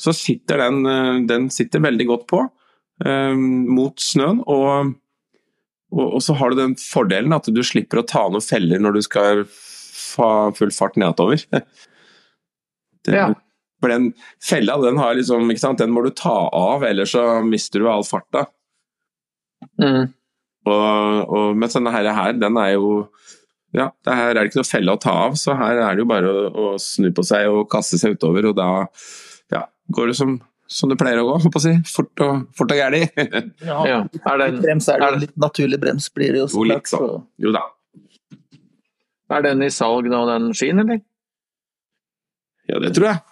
så 0.00 0.14
sitter 0.16 0.64
den, 0.64 0.80
eh, 0.90 1.20
den 1.30 1.50
sitter 1.54 1.84
veldig 1.84 2.08
godt 2.08 2.26
på 2.32 2.42
eh, 3.06 3.36
mot 3.36 4.02
snøen. 4.02 4.42
Og, 4.50 4.96
og, 5.94 6.06
og 6.06 6.24
så 6.26 6.34
har 6.40 6.50
du 6.50 6.62
den 6.62 6.74
fordelen 6.80 7.36
at 7.36 7.50
du 7.54 7.62
slipper 7.66 8.02
å 8.02 8.08
ta 8.08 8.26
noen 8.28 8.44
feller 8.44 8.82
når 8.82 8.98
du 8.98 9.04
skal 9.06 9.44
ha 10.18 10.32
full 10.56 10.74
fart 10.74 10.98
nedover. 11.00 11.46
Det, 13.00 13.14
Ja. 13.16 13.30
For 13.80 13.88
den 13.88 14.10
fella, 14.44 14.74
den 14.76 14.98
har 15.00 15.14
liksom, 15.16 15.48
den 15.78 15.92
må 15.94 16.02
du 16.04 16.10
ta 16.12 16.50
av, 16.52 16.82
ellers 16.84 17.14
så 17.14 17.38
mister 17.40 17.80
du 17.80 17.86
all 17.88 18.04
farta. 18.04 18.42
Mm. 19.80 20.10
Og, 20.68 21.30
og, 21.32 21.56
mens 21.56 21.72
denne 21.76 21.92
her, 21.94 22.10
her, 22.12 22.34
den 22.36 22.58
er 22.60 22.74
jo 22.74 22.90
Ja, 23.72 23.86
det 24.04 24.14
her 24.18 24.30
er 24.32 24.34
det 24.40 24.50
ikke 24.50 24.60
noe 24.60 24.68
felle 24.68 24.92
å 24.96 25.00
ta 25.00 25.12
av, 25.28 25.36
så 25.38 25.54
her 25.56 25.78
er 25.78 25.94
det 25.96 26.02
jo 26.02 26.08
bare 26.10 26.26
å, 26.28 26.46
å 26.50 26.70
snu 26.82 27.08
på 27.14 27.22
seg 27.24 27.46
og 27.48 27.68
kaste 27.70 28.00
seg 28.00 28.16
utover, 28.18 28.48
og 28.50 28.56
da 28.58 28.66
ja, 29.54 29.60
går 29.94 30.10
det 30.10 30.16
som, 30.18 30.32
som 30.66 30.90
det 30.90 30.98
pleier 30.98 31.22
å 31.22 31.28
gå, 31.28 31.36
holdt 31.44 31.54
på 31.54 31.60
å 31.62 31.64
si. 31.64 31.76
Fort 31.86 32.24
og, 32.26 32.48
fort 32.58 32.74
og 32.74 32.80
gæli. 32.80 33.04
Ja. 33.70 33.78
Ja. 33.86 34.00
Er, 34.26 34.42
den, 34.42 34.58
Brems 34.64 34.88
er 34.90 34.98
det 34.98 35.06
er 35.06 35.14
det, 35.14 35.22
litt 35.28 35.36
naturlig 35.38 35.78
brems, 35.82 36.08
blir 36.12 36.34
det 36.34 36.42
jo. 36.42 36.48
Jo, 36.48 36.54
så 36.56 36.66
litt 36.72 36.90
så- 36.90 37.00
sånn. 37.04 37.24
jo 37.46 37.52
da. 37.54 37.62
er 39.38 39.46
den 39.46 39.62
i 39.62 39.70
salg 39.70 40.10
nå, 40.10 40.24
den 40.28 40.50
skien, 40.58 40.82
eller? 40.82 41.00
Ja, 42.70 42.78
det 42.82 42.90
tror 42.98 43.06
jeg. 43.12 43.22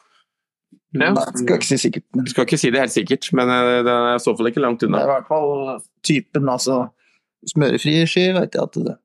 Ja. 0.98 1.10
Nei, 1.12 1.24
skal 1.36 1.58
ikke 1.58 1.68
si 1.68 1.76
sikkert, 1.82 2.04
men 2.16 2.24
Jeg 2.24 2.32
skal 2.32 2.46
ikke 2.46 2.58
si 2.62 2.70
det 2.72 2.80
helt 2.80 2.94
sikkert, 2.94 3.26
men 3.36 3.50
eh, 3.52 3.72
den 3.84 3.90
er 3.92 4.14
i 4.14 4.22
så 4.22 4.32
fall 4.38 4.48
ikke 4.48 4.62
langt 4.64 4.86
unna. 4.86 5.02
det 5.02 5.04
er 5.04 5.10
i 5.10 5.14
hvert 5.18 5.28
fall 5.28 5.82
typen, 6.06 6.48
altså 6.48 6.78
smørefri 7.46 8.00
ski, 8.10 8.24
vet 8.34 8.54
jeg 8.56 8.62
at 8.62 8.72
det 8.88 8.96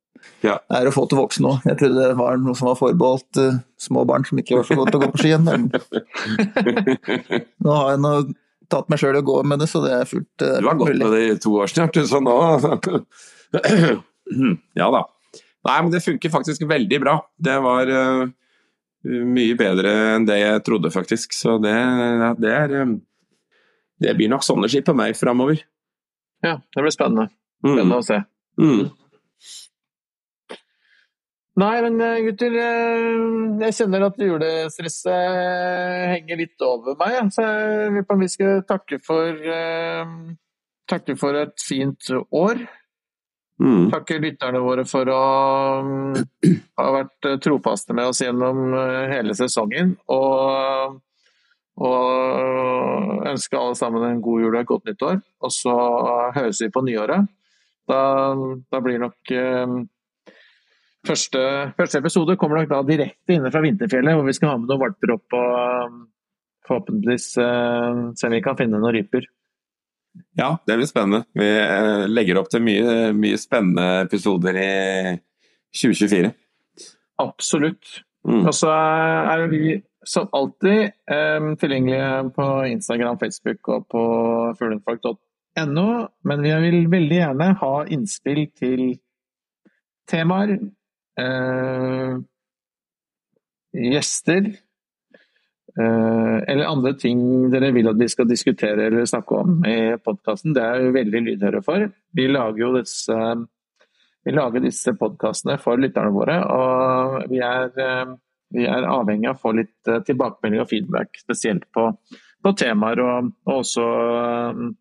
Ja. 0.43 0.55
er 0.71 0.87
å 0.87 0.91
få 0.95 1.03
til 1.11 1.17
voksne 1.19 1.47
òg. 1.51 1.57
Jeg 1.67 1.77
trodde 1.81 1.99
det 2.07 2.15
var 2.17 2.37
noe 2.39 2.55
som 2.55 2.67
var 2.71 2.77
forbeholdt 2.79 3.37
uh, 3.43 3.57
små 3.79 4.05
barn 4.07 4.23
som 4.25 4.37
ikke 4.39 4.55
var 4.57 4.63
så 4.67 4.75
gode 4.79 4.91
til 4.93 4.99
å 4.99 5.03
gå 5.03 5.09
på 5.11 5.17
ski 5.21 5.29
igjen. 5.33 5.47
Nå 7.63 7.71
har 7.77 7.87
jeg 7.93 8.01
nå 8.03 8.11
tatt 8.71 8.87
meg 8.89 8.99
sjøl 9.01 9.17
i 9.19 9.21
å 9.21 9.27
gå 9.27 9.35
med 9.45 9.59
det, 9.61 9.67
så 9.69 9.77
det 9.83 9.91
er 9.97 10.07
fullt 10.09 10.37
uh, 10.47 10.55
Du 10.63 10.67
har 10.69 10.77
gått 10.79 10.93
mulig. 10.93 11.03
med 11.03 11.11
det 11.17 11.23
i 11.27 11.39
to 11.43 11.51
år 11.59 11.67
snart, 11.71 11.99
så 12.09 12.17
nå 12.23 12.35
Ja 14.79 14.87
da. 14.93 15.03
Nei, 15.63 15.77
men 15.83 15.91
det 15.93 16.01
funker 16.03 16.31
faktisk 16.33 16.65
veldig 16.67 16.99
bra. 17.03 17.17
Det 17.39 17.55
var 17.63 17.87
uh, 17.91 18.23
mye 19.07 19.55
bedre 19.59 19.91
enn 20.15 20.25
det 20.27 20.39
jeg 20.41 20.63
trodde, 20.67 20.91
faktisk. 20.91 21.35
Så 21.35 21.57
det, 21.63 21.75
det 22.43 22.51
er 22.55 22.73
eh, 22.81 22.91
Det 24.03 24.11
blir 24.17 24.31
nok 24.31 24.43
sånne 24.43 24.67
ski 24.71 24.81
på 24.83 24.95
meg 24.95 25.15
framover. 25.19 25.61
Ja, 26.43 26.57
det 26.75 26.83
blir 26.83 26.91
spennende. 26.95 27.29
Mm. 27.63 27.71
Spennende 27.71 28.01
å 28.01 28.05
se. 28.05 28.19
Mm. 28.59 28.91
Nei, 31.61 31.73
men 31.85 31.99
eh, 32.01 32.21
gutter, 32.25 32.55
eh, 32.57 33.09
jeg 33.61 33.75
kjenner 33.77 34.07
at 34.07 34.15
julestresset 34.17 35.09
eh, 35.13 36.05
henger 36.15 36.39
litt 36.39 36.63
over 36.65 36.97
meg. 36.97 37.29
Så 37.35 37.45
jeg 37.45 37.91
vil 37.93 38.07
på 38.09 38.15
en 38.15 38.23
vi 38.23 38.47
takke 38.71 38.97
for, 39.05 39.43
takke 40.89 41.15
for 41.19 41.37
et 41.43 41.53
fint 41.61 42.09
år. 42.33 42.63
Mm. 43.61 43.91
Takke 43.93 44.17
lytterne 44.17 44.63
våre 44.65 44.81
for 44.89 45.07
å 45.13 45.21
mm, 45.85 46.17
ha 46.81 46.87
vært 46.97 47.29
trofaste 47.45 47.93
med 47.93 48.09
oss 48.09 48.23
gjennom 48.25 48.73
hele 49.13 49.37
sesongen. 49.37 49.93
Og, 50.09 50.97
og 51.85 53.29
ønske 53.29 53.61
alle 53.61 53.77
sammen 53.77 54.09
en 54.09 54.25
god 54.25 54.41
jul 54.41 54.55
og 54.55 54.59
et 54.63 54.73
godt 54.73 54.89
nyttår. 54.89 55.21
Og 55.45 55.53
så 55.53 55.77
høres 56.33 56.65
vi 56.65 56.73
på 56.73 56.81
nyåret. 56.89 57.29
Da, 57.89 58.01
da 58.71 58.79
blir 58.83 59.01
nok 59.03 59.33
eh, 59.35 59.75
Første, 61.03 61.39
første 61.75 61.99
episode 61.99 62.37
kommer 62.39 62.61
nok 62.61 62.69
da 62.71 62.77
direkte 62.87 63.35
inne 63.35 63.49
fra 63.51 63.59
Vinterfjellet, 63.59 64.15
hvor 64.15 64.23
vi 64.23 64.33
skal 64.37 64.53
ha 64.53 64.59
med 64.59 64.69
noen 64.71 64.79
valper 64.85 65.11
opp 65.17 65.35
og 65.35 65.89
um, 65.91 65.97
forhåpentligvis 66.63 67.25
eh, 67.43 67.97
se 68.15 68.29
om 68.29 68.35
vi 68.37 68.39
kan 68.45 68.55
finne 68.55 68.79
noen 68.79 68.95
ryper. 68.95 69.27
Ja, 70.39 70.53
det 70.63 70.77
blir 70.79 70.87
spennende. 70.87 71.25
Vi 71.35 71.49
eh, 71.49 72.05
legger 72.07 72.39
opp 72.39 72.47
til 72.53 72.63
mye, 72.63 73.11
mye 73.19 73.41
spennende 73.41 74.05
episoder 74.05 74.61
i 74.61 74.71
2024. 75.75 76.31
Absolutt. 77.19 77.97
Mm. 78.23 78.45
Og 78.47 78.53
så 78.55 78.71
er 78.71 79.43
vi 79.51 79.75
som 80.07 80.31
alltid 80.31 80.87
eh, 80.87 81.51
tilgjengelige 81.59 82.31
på 82.35 82.47
Instagram, 82.77 83.19
Facebook 83.19 83.73
og 83.75 83.87
på 83.91 84.03
fuglenfolk.no, 85.53 86.07
men 86.23 86.41
vi 86.41 86.53
vil 86.61 86.87
veldig 86.89 87.17
gjerne 87.17 87.53
ha 87.59 87.85
innspill 87.87 88.47
til 88.57 88.99
temaer, 90.09 90.59
eh, 91.19 92.17
gjester, 93.73 94.55
eh, 95.79 96.37
eller 96.47 96.65
andre 96.65 96.93
ting 96.93 97.49
dere 97.51 97.71
vil 97.71 97.87
at 97.89 97.97
vi 97.97 98.07
skal 98.07 98.27
diskutere 98.27 98.87
eller 98.87 99.05
snakke 99.05 99.35
om 99.35 99.65
i 99.65 99.95
podkasten. 99.97 100.53
Det 100.53 100.61
er 100.61 100.79
vi 100.79 100.91
veldig 100.99 101.21
lydhøre 101.21 101.63
for. 101.63 101.91
Vi 102.13 102.27
lager 102.27 102.59
jo 102.59 102.73
disse, 102.77 103.47
vi 104.25 104.31
lager 104.31 104.59
disse 104.59 104.93
podkastene 104.93 105.59
for 105.59 105.77
lytterne 105.77 106.11
våre, 106.11 106.43
og 106.43 107.29
vi 107.29 107.39
er, 107.39 107.71
eh, 107.77 108.15
vi 108.53 108.65
er 108.65 108.83
avhengig 108.83 109.29
av 109.29 109.35
å 109.35 109.41
få 109.41 109.55
litt 109.55 110.05
tilbakemelding 110.05 110.61
og 110.61 110.69
feedback, 110.69 111.17
spesielt 111.17 111.65
på, 111.73 111.97
på 112.43 112.51
temaer, 112.55 112.99
og, 112.99 113.31
og 113.47 113.63
også 113.63 114.75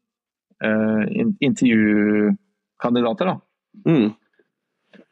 intervjukandidater. 1.43 3.27
da. 3.27 3.41
Mm. 3.89 4.13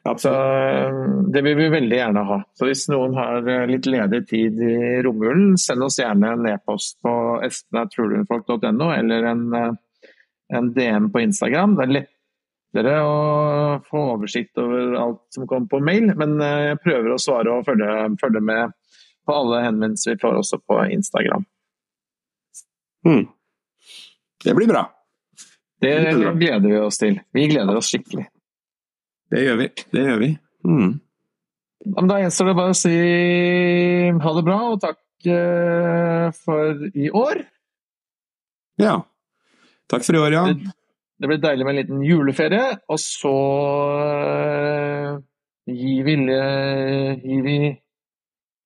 Så 0.03 0.09
Absolutt. 0.09 1.33
det 1.33 1.41
vil 1.41 1.57
vi 1.57 1.67
veldig 1.69 1.97
gjerne 1.97 2.23
ha. 2.25 2.37
Så 2.57 2.65
hvis 2.65 2.87
noen 2.89 3.13
har 3.17 3.45
eh, 3.49 3.67
litt 3.69 3.85
ledig 3.85 4.23
tid 4.29 4.61
i 4.65 4.77
romjulen, 5.05 5.53
send 5.61 5.85
oss 5.85 5.99
gjerne 6.01 6.33
en 6.35 6.47
e-post 6.49 6.97
på 7.05 7.13
espen.trulundfolk.no 7.45 8.89
eller 8.95 9.29
en, 9.29 9.43
eh, 9.57 10.09
en 10.57 10.71
DM 10.73 11.11
på 11.13 11.21
Instagram. 11.21 11.75
Det 11.77 11.85
er 11.85 11.93
lettere 11.99 12.95
å 13.05 13.19
få 13.85 14.05
oversikt 14.15 14.57
over 14.61 14.97
alt 15.03 15.21
som 15.35 15.45
kommer 15.49 15.69
på 15.69 15.83
mail, 15.85 16.15
men 16.17 16.37
eh, 16.41 16.71
jeg 16.71 16.81
prøver 16.81 17.13
å 17.13 17.21
svare 17.21 17.53
og 17.59 17.69
følge, 17.69 17.91
følge 18.21 18.41
med 18.41 18.73
på 19.21 19.37
alle 19.37 19.65
henvendelser 19.67 20.15
vi 20.15 20.23
får 20.23 20.41
også 20.41 20.63
på 20.65 20.81
Instagram. 20.97 21.45
Mm. 23.05 23.27
Det 24.41 24.57
blir 24.57 24.69
bra. 24.69 24.87
Det 25.81 25.91
er 25.97 26.19
gleder 26.37 26.67
vi 26.67 26.79
oss 26.81 26.99
til. 27.01 27.17
Vi 27.33 27.47
gleder 27.49 27.77
oss 27.77 27.89
skikkelig. 27.89 28.27
Det 29.31 29.45
gjør 29.45 29.57
vi. 29.61 29.69
Det 29.95 30.03
gjør 30.05 30.19
vi. 30.21 30.29
Mm. 30.67 30.91
Da 32.09 32.19
gjenstår 32.21 32.51
det 32.51 32.57
bare 32.59 32.75
å 32.75 32.77
si 32.77 32.97
ha 34.21 34.33
det 34.37 34.43
bra 34.45 34.59
og 34.69 34.81
takk 34.83 35.31
eh, 35.33 36.27
for 36.43 36.85
i 36.93 37.09
år. 37.09 37.41
Ja. 38.81 38.99
Takk 39.89 40.05
for 40.05 40.17
i 40.17 40.21
år, 40.21 40.37
ja. 40.37 40.45
Det 41.21 41.29
blir 41.29 41.41
deilig 41.41 41.65
med 41.65 41.73
en 41.73 41.79
liten 41.81 42.03
juleferie, 42.05 42.67
og 42.89 43.01
så 43.01 43.33
eh, 44.05 45.17
gir 45.69 46.05
vi, 46.05 46.17
gir 47.25 47.45
vi 47.45 47.57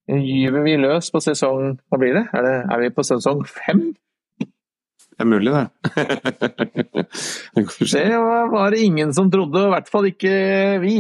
gyver 0.05 0.65
vi 0.65 0.75
løs 0.77 1.09
på 1.11 1.21
sesong 1.23 1.79
Hva 1.89 1.99
blir 2.01 2.13
det? 2.13 2.27
Er, 2.33 2.45
det, 2.45 2.57
er 2.71 2.83
vi 2.83 2.91
på 2.93 3.05
sesong 3.05 3.41
fem? 3.49 3.87
Det 5.15 5.23
er 5.23 5.29
mulig, 5.31 5.51
det. 5.55 5.65
Det 7.95 8.07
var 8.51 8.71
det 8.75 8.81
ingen 8.83 9.13
som 9.15 9.29
trodde, 9.31 9.61
i 9.63 9.71
hvert 9.71 9.91
fall 9.91 10.09
ikke 10.09 10.31
vi. 10.83 10.95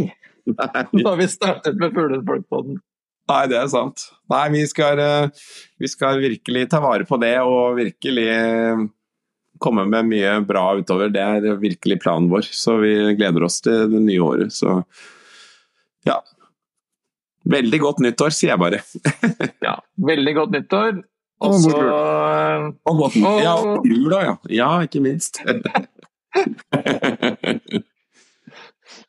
Nei. 0.45 0.83
Da 1.03 1.15
vi 1.19 1.27
startet 1.27 1.79
med 1.81 1.95
Fuglefolkpodden. 1.95 2.77
Nei, 3.25 3.41
det 3.49 3.57
er 3.57 3.69
sant. 3.71 4.05
Nei, 4.29 4.43
vi 4.53 4.61
skal, 4.69 4.99
eh, 5.01 5.47
vi 5.81 5.89
skal 5.89 6.21
virkelig 6.21 6.67
ta 6.69 6.79
vare 6.83 7.07
på 7.09 7.17
det 7.21 7.33
og 7.41 7.79
virkelig 7.79 8.27
eh, 8.29 8.83
komme 9.59 9.87
med 9.89 10.11
mye 10.11 10.35
bra 10.45 10.67
utover. 10.77 11.09
Det 11.13 11.23
er 11.23 11.57
virkelig 11.61 11.99
planen 12.03 12.29
vår, 12.31 12.45
så 12.53 12.77
vi 12.83 12.93
gleder 13.17 13.47
oss 13.47 13.59
til 13.65 13.89
det 13.91 14.03
nye 14.05 14.21
året. 14.21 14.53
Så 14.53 14.77
ja. 16.05 16.19
Veldig 17.49 17.81
godt 17.81 18.05
nyttår, 18.05 18.33
sier 18.33 18.53
jeg 18.53 18.61
bare. 18.61 18.81
Ja, 19.65 19.79
veldig 19.97 20.37
godt 20.37 20.55
nyttår. 20.55 21.03
Og 21.41 21.49
Og 21.49 21.59
så. 21.59 21.77
Og 22.85 22.97
godt 22.97 23.15
nyttår. 23.15 23.41
Ja, 23.43 23.53
og 23.59 23.87
jula, 23.89 24.21
ja. 24.23 24.35
Ja, 24.49 24.69
ikke 24.87 24.99
minst. 25.03 25.41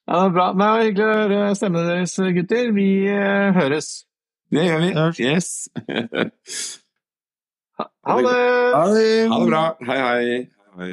Ja, 0.07 0.15
det 0.21 0.27
er 0.27 0.35
bra. 0.35 0.45
Det 0.55 0.59
var 0.61 0.83
hyggelig 0.85 1.07
å 1.07 1.15
høre 1.19 1.55
stemmene 1.59 1.89
deres, 1.89 2.13
gutter. 2.37 2.69
Vi 2.77 2.91
eh, 3.11 3.49
høres. 3.57 3.89
Det 4.55 4.63
gjør 4.63 4.85
vi. 4.85 4.91
Yes. 5.27 5.49
Ha 8.07 8.17
det! 8.23 8.37
Ha 8.77 8.85
det! 8.95 9.09
Ha 9.33 9.41
det 9.41 9.49
bra. 9.51 9.65
Hei, 9.89 9.99
hei. 9.99 10.39
hei. 10.79 10.93